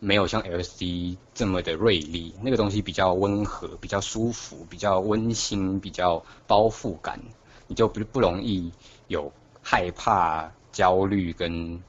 [0.00, 7.20] 没有像 LSD 这么的锐利，那个东西比较温和，比较舒服，比较温馨，比较包覆感，
[7.66, 8.72] 你就不不容易
[9.08, 9.32] 有
[9.62, 11.82] 害怕、焦虑跟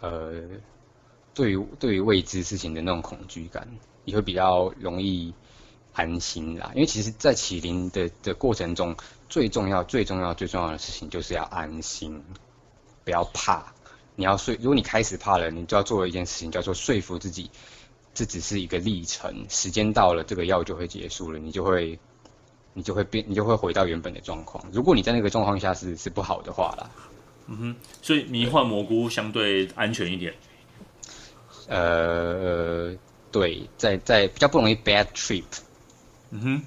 [0.00, 0.42] 呃。
[1.32, 3.66] 对于对于未知事情的那种恐惧感，
[4.04, 5.32] 你会比较容易
[5.92, 6.72] 安心啦。
[6.74, 8.96] 因为其实，在启灵的的过程中，
[9.28, 12.22] 最重要、最重要、最重要的事情就是要安心，
[13.04, 13.72] 不要怕。
[14.20, 17.50] 你要说，如果你开始怕了，你就要做一件事情，叫做说服自己，
[18.12, 21.98] 这只是一个历程，时间到了，这个药就会结束了，你就会
[22.74, 24.62] 你就会变，你就会回到原本的状况。
[24.72, 26.90] 如果你在那个状况下是是不好的话啦，
[27.46, 30.34] 嗯哼，所以迷幻蘑菇相对安全一点。
[31.66, 32.94] 呃，
[33.32, 35.44] 对，在在比较不容易 bad trip。
[36.28, 36.62] 嗯哼，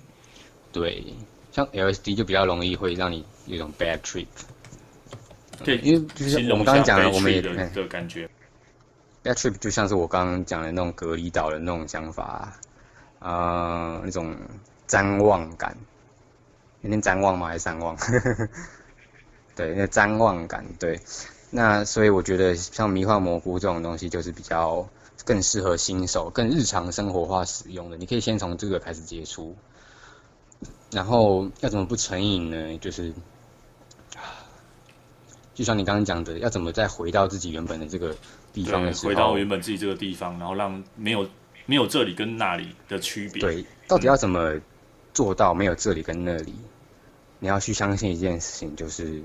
[0.72, 1.06] 对，
[1.52, 4.26] 像 LSD 就比较容易会让你有一种 bad trip。
[5.64, 8.30] 对，因为就是我们刚刚讲的，我们也的的感觉。
[9.24, 12.54] bad trip 就像是我刚刚讲的那种隔离岛的那种想法，
[13.20, 14.36] 啊、呃，那种
[14.88, 15.78] 瞻望感。
[16.82, 17.48] 有点瞻望吗？
[17.48, 17.96] 还是譫妄？
[19.56, 21.00] 对，那瞻望感，对。
[21.50, 24.86] 那所以我觉得像迷幻蘑菇这种东西，就是比较
[25.24, 27.96] 更适合新手、更日常生活化使用的。
[27.96, 29.56] 你可以先从这个开始接触，
[30.92, 32.78] 然后要怎么不成瘾呢？
[32.80, 33.14] 就是，
[35.54, 38.16] 就像你刚刚讲的，要怎么再回到自己原本的这个
[38.52, 41.30] 地方的时候，回到原本自己这个地方，然后让没有
[41.66, 43.42] 没有这里跟那里的区别。
[43.42, 44.60] 对，到底要怎么
[45.14, 46.54] 做到没有这里跟那里？
[47.40, 49.22] 你要去相信一件事情，就是。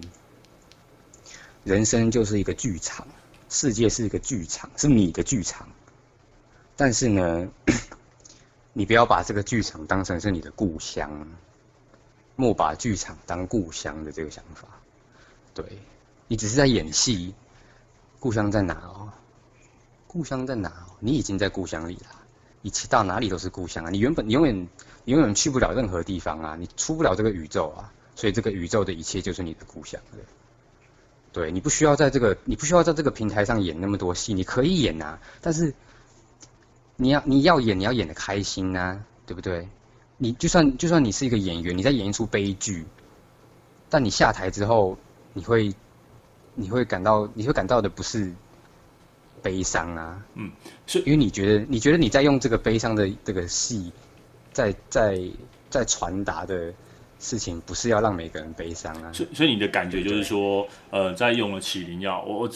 [1.64, 3.06] 人生就是一个剧场，
[3.50, 5.68] 世界是一个剧场，是你的剧场。
[6.76, 7.46] 但是呢，
[8.72, 11.28] 你不要把这个剧场当成是你的故乡，
[12.36, 14.66] 莫把剧场当故乡的这个想法。
[15.52, 15.64] 对，
[16.28, 17.34] 你只是在演戏，
[18.20, 19.10] 故乡在哪哦？
[20.06, 20.94] 故乡在哪哦？
[21.00, 22.08] 你已经在故乡里了，
[22.62, 23.90] 一切到哪里都是故乡啊！
[23.90, 24.68] 你原本你永远
[25.04, 30.00] 你永远去不了任何地方啊，你出不了这个宇宙啊，所以这个宇宙的一切就是你的故乡。
[30.12, 30.22] 对。
[31.30, 35.74] 对，你不需要在这个，你不需要在这个平台上演那么多戏，你可以演啊，但是
[36.96, 39.68] 你要你要演，你要演得开心啊，对不对？
[40.16, 42.86] 你就算就算你是一个演员，你在演一出悲剧，
[43.88, 44.98] 但你下台之后，
[45.32, 45.74] 你会
[46.58, 48.32] 你会感到你会感到的不是
[49.42, 50.50] 悲伤啊，嗯，
[50.86, 53.92] 是因为你觉得你觉得你在用这个悲伤的这个戏，
[54.52, 55.20] 在在
[55.70, 56.74] 在传达的。
[57.20, 62.50] 事情不是要让每个人悲伤啊，所以所以你的感觉就是说，呃，在用了起灵药，我我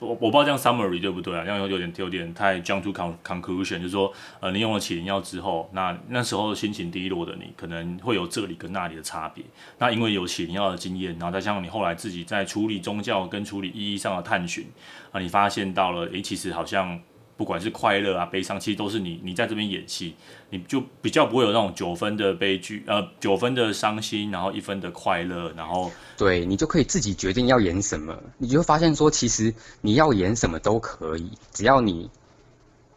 [0.00, 1.44] 我我不知道这样 summary 对不对啊？
[1.44, 9.44] 这样有有点有点太 jump to conclusion，就是说，呃，你用了起灵药之后，那那时候心情低落的你，可能会有这里跟那里的差别。
[9.78, 14.66] 那因为有起灵药的经验，然后再加上你后来自己在处理宗教跟处理意义上的探寻，
[15.12, 17.00] 啊，你发现到了，诶，其实好像。
[17.40, 20.14] 不管是快乐啊、悲伤，其实都是你你在这边演戏，
[20.50, 32.10] 你就比较不会有那种九分的悲剧，呃，九分的伤心，然后一分的快乐，然后对你就可以自己决定要演什么，你就会发现说，其实你要演什么都可以，只要你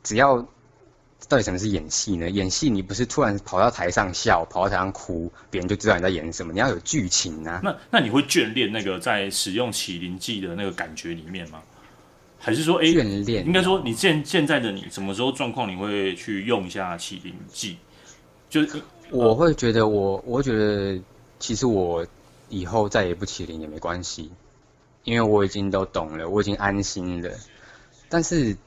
[0.04, 0.46] 只要
[1.30, 2.30] 到底什么是演戏呢？
[2.30, 6.52] 演戏你不是突然跑到台上笑，跑到台上哭，别人就知道你在演什么。
[6.52, 7.62] 你要有剧情啊。
[7.64, 11.62] 那那你会眷恋那个在使用麒麟记的那个感觉里面吗？
[12.46, 17.78] 还是说，哎、欸，应该说，你现现在的你，什么时候状况你会去用一下启灵剂？
[18.50, 18.82] 就是
[19.12, 21.02] 我会觉得我，我会觉得
[21.39, 22.06] 其实我
[22.50, 24.30] 以后再也不起灵也没关系，
[25.06, 27.32] 因为我已经都懂了，我已经安心了。
[28.10, 28.58] 但是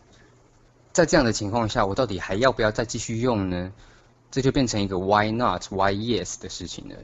[0.94, 3.70] 在这样的情况下，我到底还要不要再继续用呢？
[4.30, 6.94] 这就变成一个 why not, why yes 的事情了。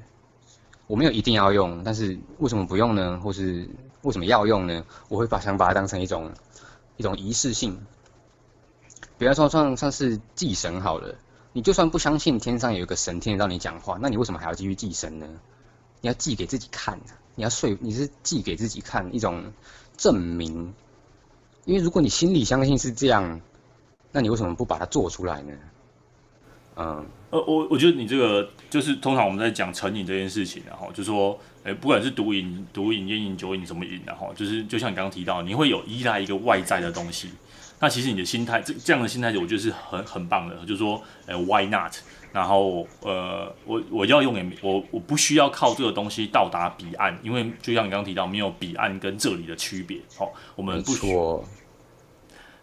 [0.87, 3.20] 我没有一定要用，但是为什么不用呢？
[3.23, 3.68] 或是
[4.03, 4.85] 为什么要用呢？
[5.09, 6.33] 我会把想把它当成一种。
[6.99, 7.87] 一种仪式性，
[9.17, 11.15] 比方说像像是祭神好了，
[11.55, 15.27] 你就算不相信天上有一个神听得到你讲话，那你为什么还要继续祭神呢？
[16.03, 17.01] 你要祭给自己看，
[17.35, 19.53] 你要说你是祭给自己看一种
[19.97, 20.75] 证明，
[21.65, 23.41] 因为如果你心里相信是这样，
[24.13, 25.55] 那你为什么不把它做出来呢？
[26.77, 31.39] 嗯，呃，我我觉得你这个就是通常我们在讲成瘾这件事情，然后就说。
[31.64, 37.31] 哎，不管是毒瘾、毒瘾、烟瘾、酒瘾，什么瘾，然后就是就像你刚刚提到，你会有依赖一个外在的东西。
[37.79, 40.57] 那其实你的心态，这这样的心态，我觉得是很很棒的。
[40.66, 41.93] 就是说，哎，Why not？
[42.33, 50.01] 然后，呃，我我要用也我我不需要靠这个东西到达彼岸，因为就像你刚刚提到，没有彼岸跟这里的区别。
[50.18, 51.45] 好，我们不说。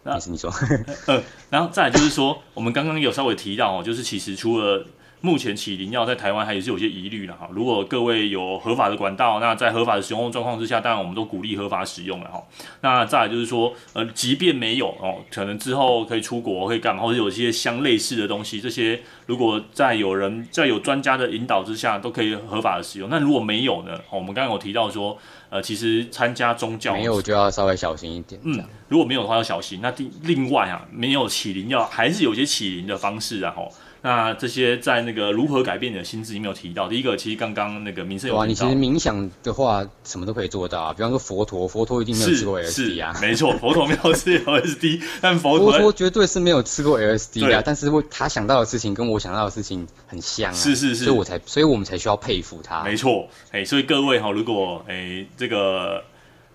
[0.02, 0.52] 那你说，
[1.06, 4.86] 呃，然后再来就是说，我们刚刚有稍微提到哦，就是其实除了。
[5.22, 7.48] 目前起灵药在台湾还是有些疑虑的哈。
[7.52, 12.42] 如果各位有合法的管道，那在合法的使用状况之下，当然我们都鼓励合法使用了哈。
[12.80, 23.10] 那再来就是说，呃，即便没有哦，可能之后可以出国，可以干嘛，或者有一些相类似的东西，这些如果在有人在有专家的引导之下，都可以合法的使用。
[23.10, 24.00] 那如果没有呢？
[24.10, 25.18] 我们刚刚有提到说，
[25.50, 28.40] 呃，其实参加宗教没有就要稍微小心一点。
[28.44, 28.58] 嗯，
[28.88, 29.80] 如果没有的话要小心。
[29.82, 33.70] 那另另外啊，没有起灵药还是有些起灵的方式啊，吼。
[34.02, 36.88] 那这些在那个如何改变你的心智，你没有提到。
[36.88, 40.92] 第一个，其实刚刚那个民生有提到，你其实冥想的话，什么都可以做到啊。
[40.94, 43.14] 比方说佛陀，佛陀一定没有吃过 LSD 啊。
[43.20, 47.62] 没错，佛陀没有吃 LSD， 但佛陀，佛陀绝对是没有吃过 LSD 啊。
[47.62, 50.54] 但是他想到的事情跟我想到的事情很像啊。
[50.54, 52.82] 是是是，所以我才，所以我们才需要佩服他。
[52.82, 56.02] 没错，哎，所以各位哈，如果哎这个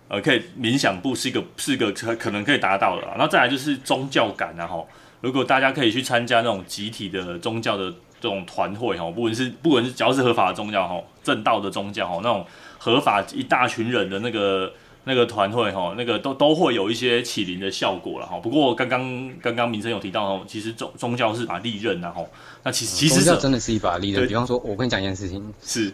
[0.07, 3.05] 呃可以冥想不是一个是一个可可能可以达到的。
[3.09, 4.83] 然后再来就是宗教感啊哈。
[5.25, 12.45] 如果大家可以去参加那种集体的宗教的这种团会哈，不管是不管是只要是合法的宗教哈，正道的宗教哈，那种
[12.77, 14.71] 合法一大群人的那个
[15.05, 18.37] 那个团会哈，那个都都会有一些起灵的效果了哈。
[18.37, 22.29] 不过刚刚刚刚民生有提到哦，其实宗宗教是把利刃然后，
[22.61, 24.27] 那其实其实宗教真的是一把利刃。
[24.27, 25.91] 比方说，我跟你讲一件事情，是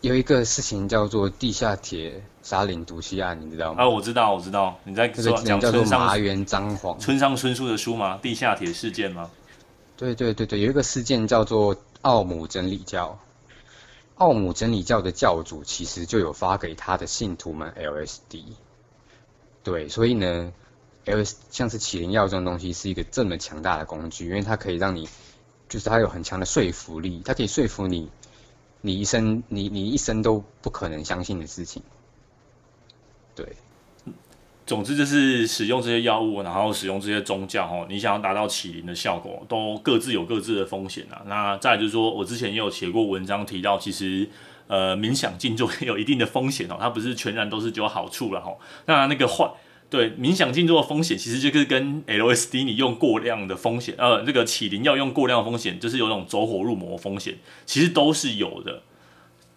[0.00, 2.22] 有一个事情叫做地下铁。
[2.42, 3.82] 沙林毒气案，你知道吗？
[3.82, 4.78] 啊，我知道，我知道。
[4.84, 8.20] 你在说讲叫做麻原彰晃、村上春树的书吗？
[8.22, 9.28] 地下铁事件吗？
[9.96, 13.18] 对对对对，有一个事件叫做奥姆真理教。
[14.18, 18.44] 奥姆真理教的教主其实就有发给他的信徒们 LSD。
[19.64, 20.52] 对，所以呢
[21.04, 25.08] ，LS 像是麒麟药这种东西是一个这么强大的工具，因为它可以让你，
[25.68, 28.08] 就是它有很强的说服力，它可以说服你，
[28.86, 31.82] 你一生你你一生都不可能相信的事情。
[33.34, 33.44] 对，
[34.64, 41.22] 总之就是使用这些药物，然后使用这些宗教，哦，你想要达到启灵的效果，都各自有各自的风险啊。
[41.26, 44.30] 那再就是说，我之前也有写过文章提到，其实
[44.68, 48.56] 呃冥想静坐有一定的风险哦，它不是全然都是只有好处了哈。
[48.86, 49.50] 那那个坏，
[49.88, 58.82] 对冥想静坐的风险，其实就是跟 LSD 你用过量的风险，呃，这个启灵药用过量的风险，就是有种走火入魔的风险，其实都是有的。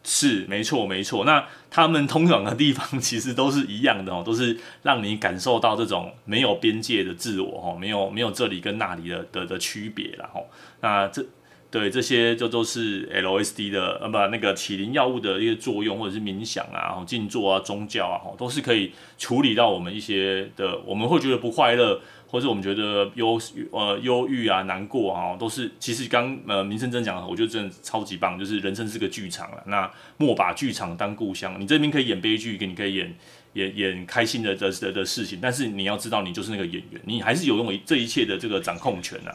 [0.01, 10.45] 是没错没错，那他们通往的地方 其实都是一样的哦，都是让你感受到这种没有边界的自我哦，没有没有这里跟那里的的的区别了哦。
[10.79, 11.23] 那这
[11.71, 22.01] 对这些就都是 LSD 的呃不那个启灵药物的一些作用，或者是冥想啊、静坐啊、宗教啊，都是可以处理到我们一些的，我们会觉得不快乐。
[22.31, 23.41] 或者我们觉得忧
[23.71, 31.59] 呃忧郁啊难过啊，都是其实刚呃民生真讲，我觉得真的超级棒，就是人生是个剧场了，那莫把剧场当故乡。
[31.59, 33.15] 你这边可以演悲剧，给你可以演
[33.53, 39.33] 演演开心的的的的事情，但是你要知道，你就是那个演员，你还是有拥有这一切的这个掌控权啊。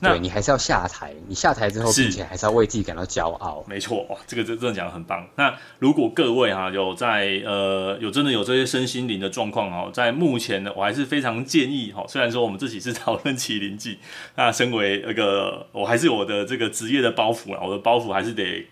[0.00, 3.64] 那对，你还是要下台，你下台之后，并且还是要为自己感到骄傲。
[3.68, 5.26] 没错，哇，这个真真的讲的很棒。
[5.36, 12.04] 那如果各位哈、啊、有在呃有真的有这些身心灵的状况哦，在目前呢，我还是非常建议哈。
[12.08, 13.98] 虽然说我们自己是讨论麒麟记，
[14.36, 18.66] 那身为那个我还是我的这个职业的包袱啊，我的包袱还是得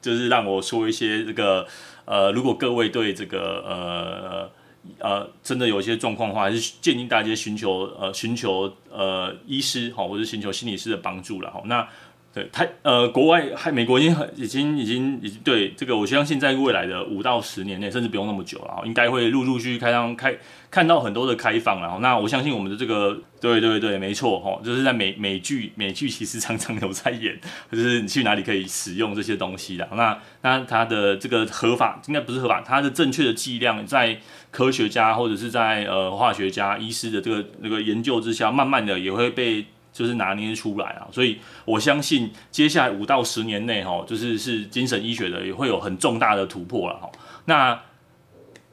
[0.00, 1.66] 就是让我说一些这个
[2.04, 4.50] 呃，如果各位对这个呃。
[4.98, 11.62] 呃，真的有一些状况的话，还是建议大家寻求呃寻求呃医师好，或者寻求心理师的帮助了好。
[11.66, 11.86] 那
[12.34, 20.36] 对他呃，国外还美国已经很已经已经已经对这个，我相信在未来的五到十年内，甚至不用那么久了，应该会陆陆续续开张开
[20.68, 22.00] 看到很多的开放了。
[22.00, 27.38] 那我相信我们的这个 对对对，没错哈，就是在美美剧美剧其实常常有在演，
[27.70, 29.88] 就是你去哪里可以使用这些东西的。
[29.92, 34.18] 那那它的这个合法应该不是合法，它的正确的剂量在
[34.50, 39.66] 科学家或者是在呃化学家、医师的这个那个研究之下，慢慢的也会被。
[39.94, 47.08] 就是拿捏出来啊，所以我相信接下来五到十年内哈，就是是精神医学的也会有很重大的突破了哈。
[47.44, 47.80] 那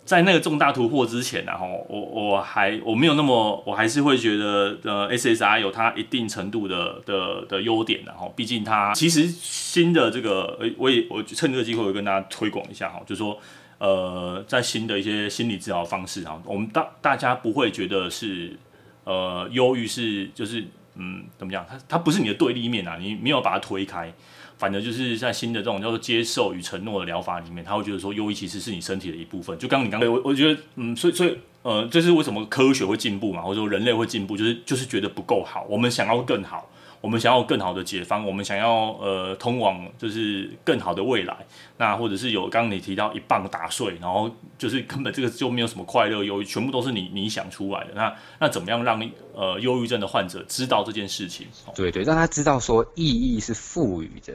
[0.03, 8.27] 在那个重大突破之前呢，哈，我我还我没有那么，我还是会觉得呃，SSR 有它一定程度的的的优点的哈。
[8.35, 13.39] 毕竟它其实新的这个，我也我趁这个机会我跟大家推广一下哈，就是说
[13.77, 18.57] 呃，在新的一些心理治疗方式啊，我们大大家不会觉得是
[19.03, 20.65] 呃忧郁是就是。
[20.95, 21.65] 嗯，怎么样？
[21.69, 24.13] 它它不是你的对立面啊，你没有把它推开，
[24.57, 29.57] 反正就是在新的这种叫做接受与承诺的疗法里面，他会觉得说，忧郁其实是你身体的一部分。
[29.57, 36.70] 就刚刚你刚刚，我我觉得，嗯，所以所以呃，这是为什么科学会进步嘛，或者说人类会进步，就是就是觉得不够好，我们想要更好。
[37.01, 41.35] 我们想要更好的解方，我们想要呃通往就是更好的未来，
[41.77, 47.93] 那或者是有刚刚你提到一棒打碎，然后就是根本这个就没有什么快乐忧郁，全部都是你你想出来的。
[47.95, 49.01] 那那怎么样让
[49.33, 51.47] 呃忧郁症的患者知道这件事情？
[51.73, 54.33] 对对，让他知道说意义是赋予的，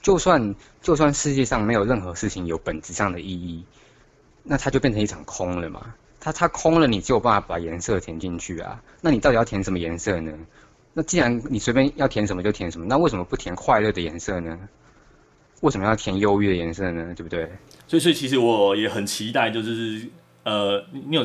[0.00, 3.62] 就算就算世界上没有任何事情有本质上的意义，
[4.42, 5.94] 那它就变成一场空了嘛。
[6.18, 8.82] 它它空了，你就有办法把颜色填进去啊。
[9.02, 10.32] 那你到底要填什么颜色呢？
[10.98, 14.58] 那既然你随便要填什么就填什么，那为什么不填快乐的颜色呢？
[15.60, 17.14] 为什么要填忧郁的颜色呢？
[17.14, 17.48] 对不对？
[17.86, 20.08] 所以，所以其实我也很期待，就是
[20.42, 21.24] 呃，你有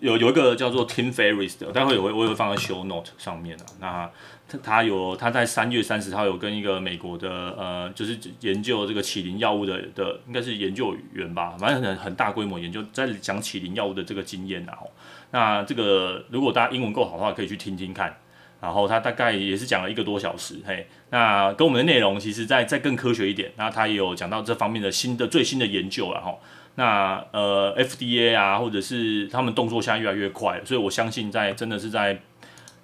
[0.00, 3.64] 有有一个叫做 Tim Ferriss 的，待会我会我也会放在 show note 上面啊。
[3.80, 4.10] 那
[4.46, 14.76] 他他有他在三月三十号有跟一个美国的呃，就是研究这个启灵药物的的，应该是研究员吧，反正很很大规模研究，在讲启灵药物的这个经验啊。
[15.30, 18.14] 那这个如果大家英文够好的话，可以去听听看。
[18.64, 23.52] 然后他大概也是讲了一个多小时，嘿，那跟我们的内容其实再再更科学一点。
[23.56, 26.34] 那他也有讲到这方面的新的最新的研究了哈。
[26.76, 32.18] 那呃，FDA 啊，或者是他们动作现在越来越快，所以我相信在真的是在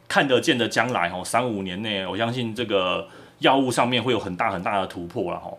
[0.06, 3.08] 看得见的将来哈，三五年内，我相信这个
[3.38, 5.50] 药物上面会有很大很大的突破了哈。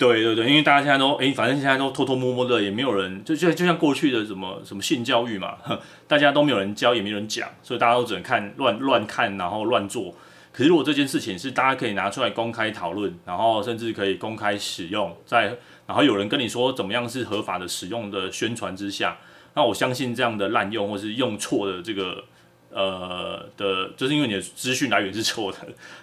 [0.00, 5.58] 对对对，因为大家现在都诶，反正现在都偷偷摸摸的，也没有人就就就像过去的什么什么性教育嘛，
[6.08, 10.14] 大家都没有人教，也没有人讲，所以大家都只能看乱乱看，然后乱做。
[10.52, 15.54] 可是如果这件事情是大家可以拿出来公开讨论，然后甚至可以公开使用，在
[15.86, 19.18] 然后有人跟你说怎么样是合法的使用的宣传之下，
[19.54, 22.24] 那我相信这样的滥用或是用错的这个
[22.72, 25.58] 呃的，就是因为你的资讯来源是错的，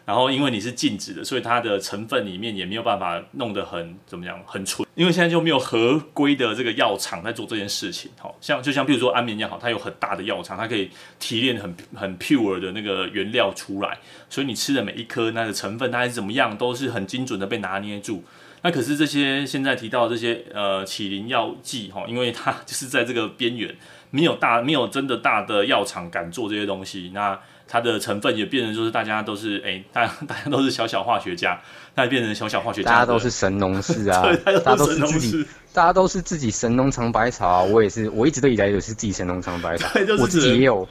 [0.05, 10.89] 然后因为你是禁止的，所以它的成分里面也没有办法弄得很怎么样很纯，因为现在就没有合规的这个药厂在做这件事情，好像就像譬如说安眠药好，它有很大的药厂，它可以
[11.19, 13.97] 提炼很很 pure 的那个原料出来，
[14.29, 18.23] 所以你吃的每一颗那个成分它是怎么样，都是很精准的被拿捏住。
[18.63, 23.73] 那可是这些现在提到的这些呃启灵药剂哈，因为它就是在这个边缘，
[24.09, 31.59] 没有大没有真的大的药厂敢做这些东西，那它的成分也变成就是大家都是哎， 大家大家都是小小化学家，
[31.95, 40.87] 那变成小小化学家，大家都是神农氏啊， 大家都是自己，大家都是自己神农尝百草啊，我也是，我一直都以来也是自己神农尝百草，就是、我自己也有，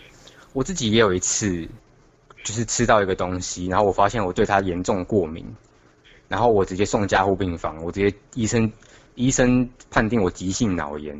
[0.52, 1.66] 我自己也有一次
[2.44, 5.44] 就是吃到一个东西，然后我发现我对它严重过敏。
[6.28, 8.68] 然后我直接送加护病房，我直接医生
[9.14, 11.16] 医生判定我急性脑炎，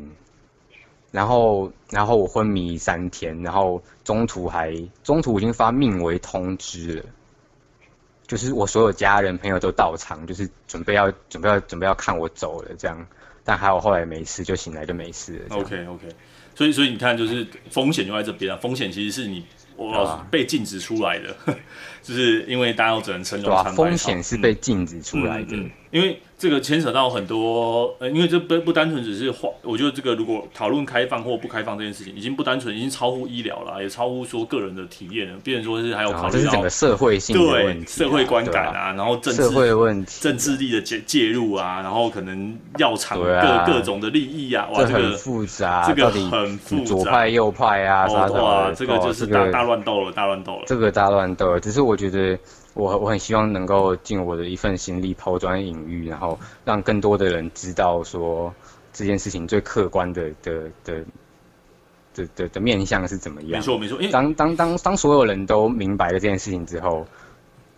[1.11, 7.05] 然后然后我昏迷三天，然后中途还中途已经发命危通知了，
[8.27, 13.07] 就是我所有家人朋友都到场，就是准备要准备要准备要看我走了这样，
[13.43, 15.55] 但还好后来没事，就醒来就没事了。
[15.57, 16.07] OK OK，
[16.55, 19.45] 所以所以你看，就是风险就在这边啊，风险其实是你。
[19.79, 21.55] 我被禁止出来的，啊、
[22.07, 26.17] 就是因为大家都只能称重参风险是被禁止出来的，嗯嗯嗯、因为。
[26.39, 35.39] 这个牵扯到很多，呃，因为这不不单纯只是话，我觉得这个如果讨论开放或不开放这件事情，已经不单纯，已经超乎医疗了，也超乎说个人的体验了。
[35.43, 38.93] 变成说是还有考虑到、啊、整个社会性对社会观感啊，啊。
[38.93, 52.39] 然后政治社会问题、政治力的介介入啊，然后可能药厂各、啊、各种的利益啊，哇，这个很复杂，这个很复杂，左派右派啊，哦、哇，这个就是大、这个、大乱斗了，大乱斗了，这个大乱斗，只是我觉得。
[52.73, 58.53] 我我很希望能够尽我的一份心力抛砖引玉，然后让更多的人知道说
[58.93, 61.03] 这件事情最客观的的的
[62.13, 63.51] 的的的面向是怎么样。
[63.53, 67.03] 没错没错，因为当当当当所有人都明白了这件事情之后，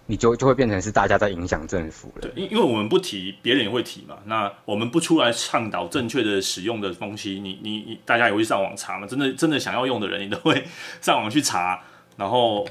[0.06, 2.24] 你就就会变成是大家在影响政府了。
[2.24, 4.18] 对，因因为我们不提，别人也会提嘛。
[4.26, 9.08] 那我们不出来倡导正确的使用的东西，你你你大家也会上网查嘛？
[9.08, 10.66] 真的真的想要用的人，你都会
[11.00, 11.82] 上网去查，
[12.18, 12.68] 然后。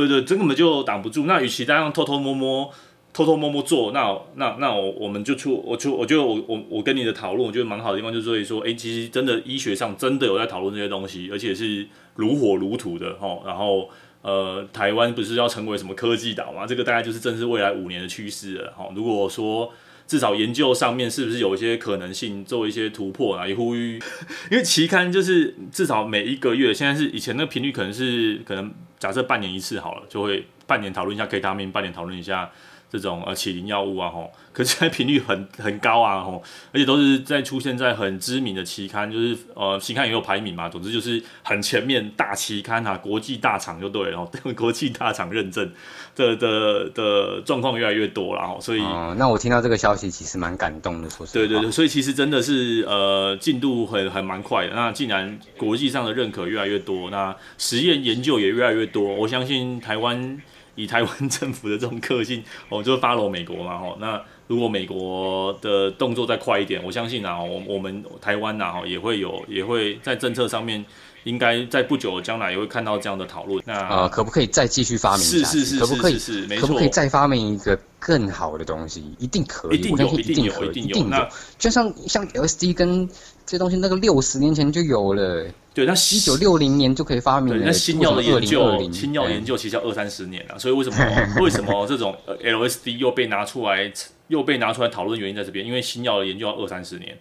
[0.00, 1.26] 对对，这根本就挡不住。
[1.26, 2.70] 那与其这样偷偷摸摸、
[3.12, 13.38] 偷偷摸摸做，那那那我我们就出，我出，我就我我我跟你的讨论，我觉得蛮好的地方，就是说，哎，其实真的医学上真的有在讨论这些东西，而且是如火如荼的哈。
[13.44, 13.90] 然后
[14.22, 16.64] 呃，台湾不是要成为什么科技岛嘛？
[16.66, 18.88] 这个大概就是正是未来五年的趋势了哈。
[18.94, 19.70] 如果说
[20.12, 23.48] 至少研究上面是不是有一些可能性做一些突破啊？
[23.48, 23.98] 也呼吁，
[24.52, 28.70] 因为期刊就是至少每一个月，现在是以前那个频率可能是可能。
[28.98, 32.48] 假设半年一次好了，就会半年讨论一下 K 他命，半年讨论一下
[32.92, 45.72] 这种呃启灵药物啊吼， 可是现在频率很很高啊吼，而且都是在出现在很知名的期刊，就是呃期刊也有排名嘛，总之就是很前面大期刊啊，国际大厂就对了，然后 国际大厂认证
[46.14, 51.32] 的的的状况越来越多了吼，所以、嗯、那我听到这个消息其实蛮感动的，说实话。
[51.32, 54.74] 对对对，所以其实真的是呃进度很很蛮快的。
[54.74, 60.42] 那既然国际上的认可越来越多，那实验研究也越来越多，我相信台湾。
[60.74, 70.84] 以台湾政府的这种个性， 哦，就 follow 美国嘛，哦，那如果美国的动作再快一点，我相信啊，我我们台湾呐，哈，也会有，也会在政策上面，
[71.24, 73.62] 应该在不久的将来也会看到这样的讨论。
[73.66, 75.24] 那呃，可不可以再继续发明？
[75.24, 76.18] 是是是，可不可以？
[76.18, 79.14] 是没错，可不可以再发明一个更好的东西？
[79.20, 81.04] 一定可以，一定有，一定有，一定有。
[81.04, 83.08] 那就像像 LSD 跟
[83.46, 85.46] 这东西，那个六十年前就有了。
[85.72, 87.56] 对，那一九六零年就可以发明。
[87.64, 90.58] 那新药的研究，新药研究其实要二三十年了。
[90.58, 90.98] 所以为什么
[91.40, 93.92] 为什么这种 LSD 又被拿出来
[94.26, 95.18] 又被拿出来讨论？
[95.18, 97.16] 原因在这边，因为新药的研究要二三十年。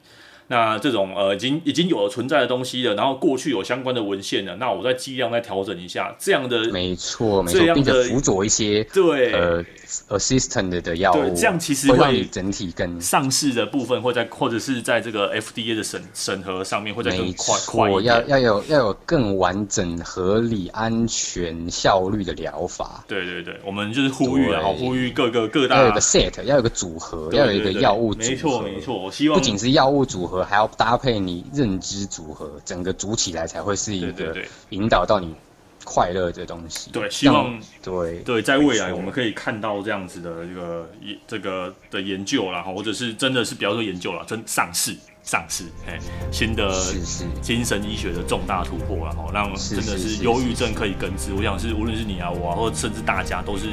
[0.52, 9.64] 那这种呃已经已经有了存在的东西了，然后过去有相关的文献了，那我再剂量再调整一下，这样的没错没错，并且辅佐一些对呃
[10.10, 23.06] assistant 的药物，这样其实会让你整体跟上市的部分会在或者是在这个 FDA 的审审核上面会再更快快要要有要有更完整、合理、安全、效率的疗法。
[23.08, 30.41] 对对对，我们就是呼吁啊，呼吁各个各大要有个 set，要有个组合，要有一个药物组合，没错没错，我希望不仅是药物组合。
[30.44, 34.36] 还要搭配你认知组合，整个组起来才会是一个
[34.70, 35.34] 引导到你
[35.84, 36.92] 快乐的东西。
[36.92, 40.90] 对，希望对对，在未来我们可以看到这样子的一个
[41.28, 46.00] 这个的研究啦，或者是真的是比方说研究了，真上市上市，哎，
[46.32, 46.72] 新的
[47.42, 51.34] 精神医学的重大突破了，哈，让真的是忧郁症可以根治。
[51.34, 53.68] 我想是无论是你啊，我啊，或者甚至大家都是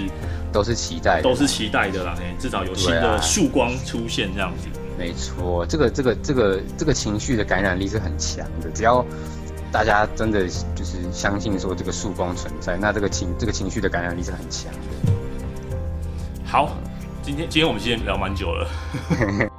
[0.50, 4.68] 都是期待，都是期待的啦，哎，至少有新的曙光出现这样子。
[4.98, 8.68] 没错，这个这个这个这个情绪的感染力是很强的。
[8.74, 9.04] 只要
[9.70, 15.12] 大家真的就是相信说这个曙光存在，那这个情这个情绪的感染力是很强的。
[16.44, 16.76] 好，
[17.22, 18.68] 今天今天我们今天聊蛮久了。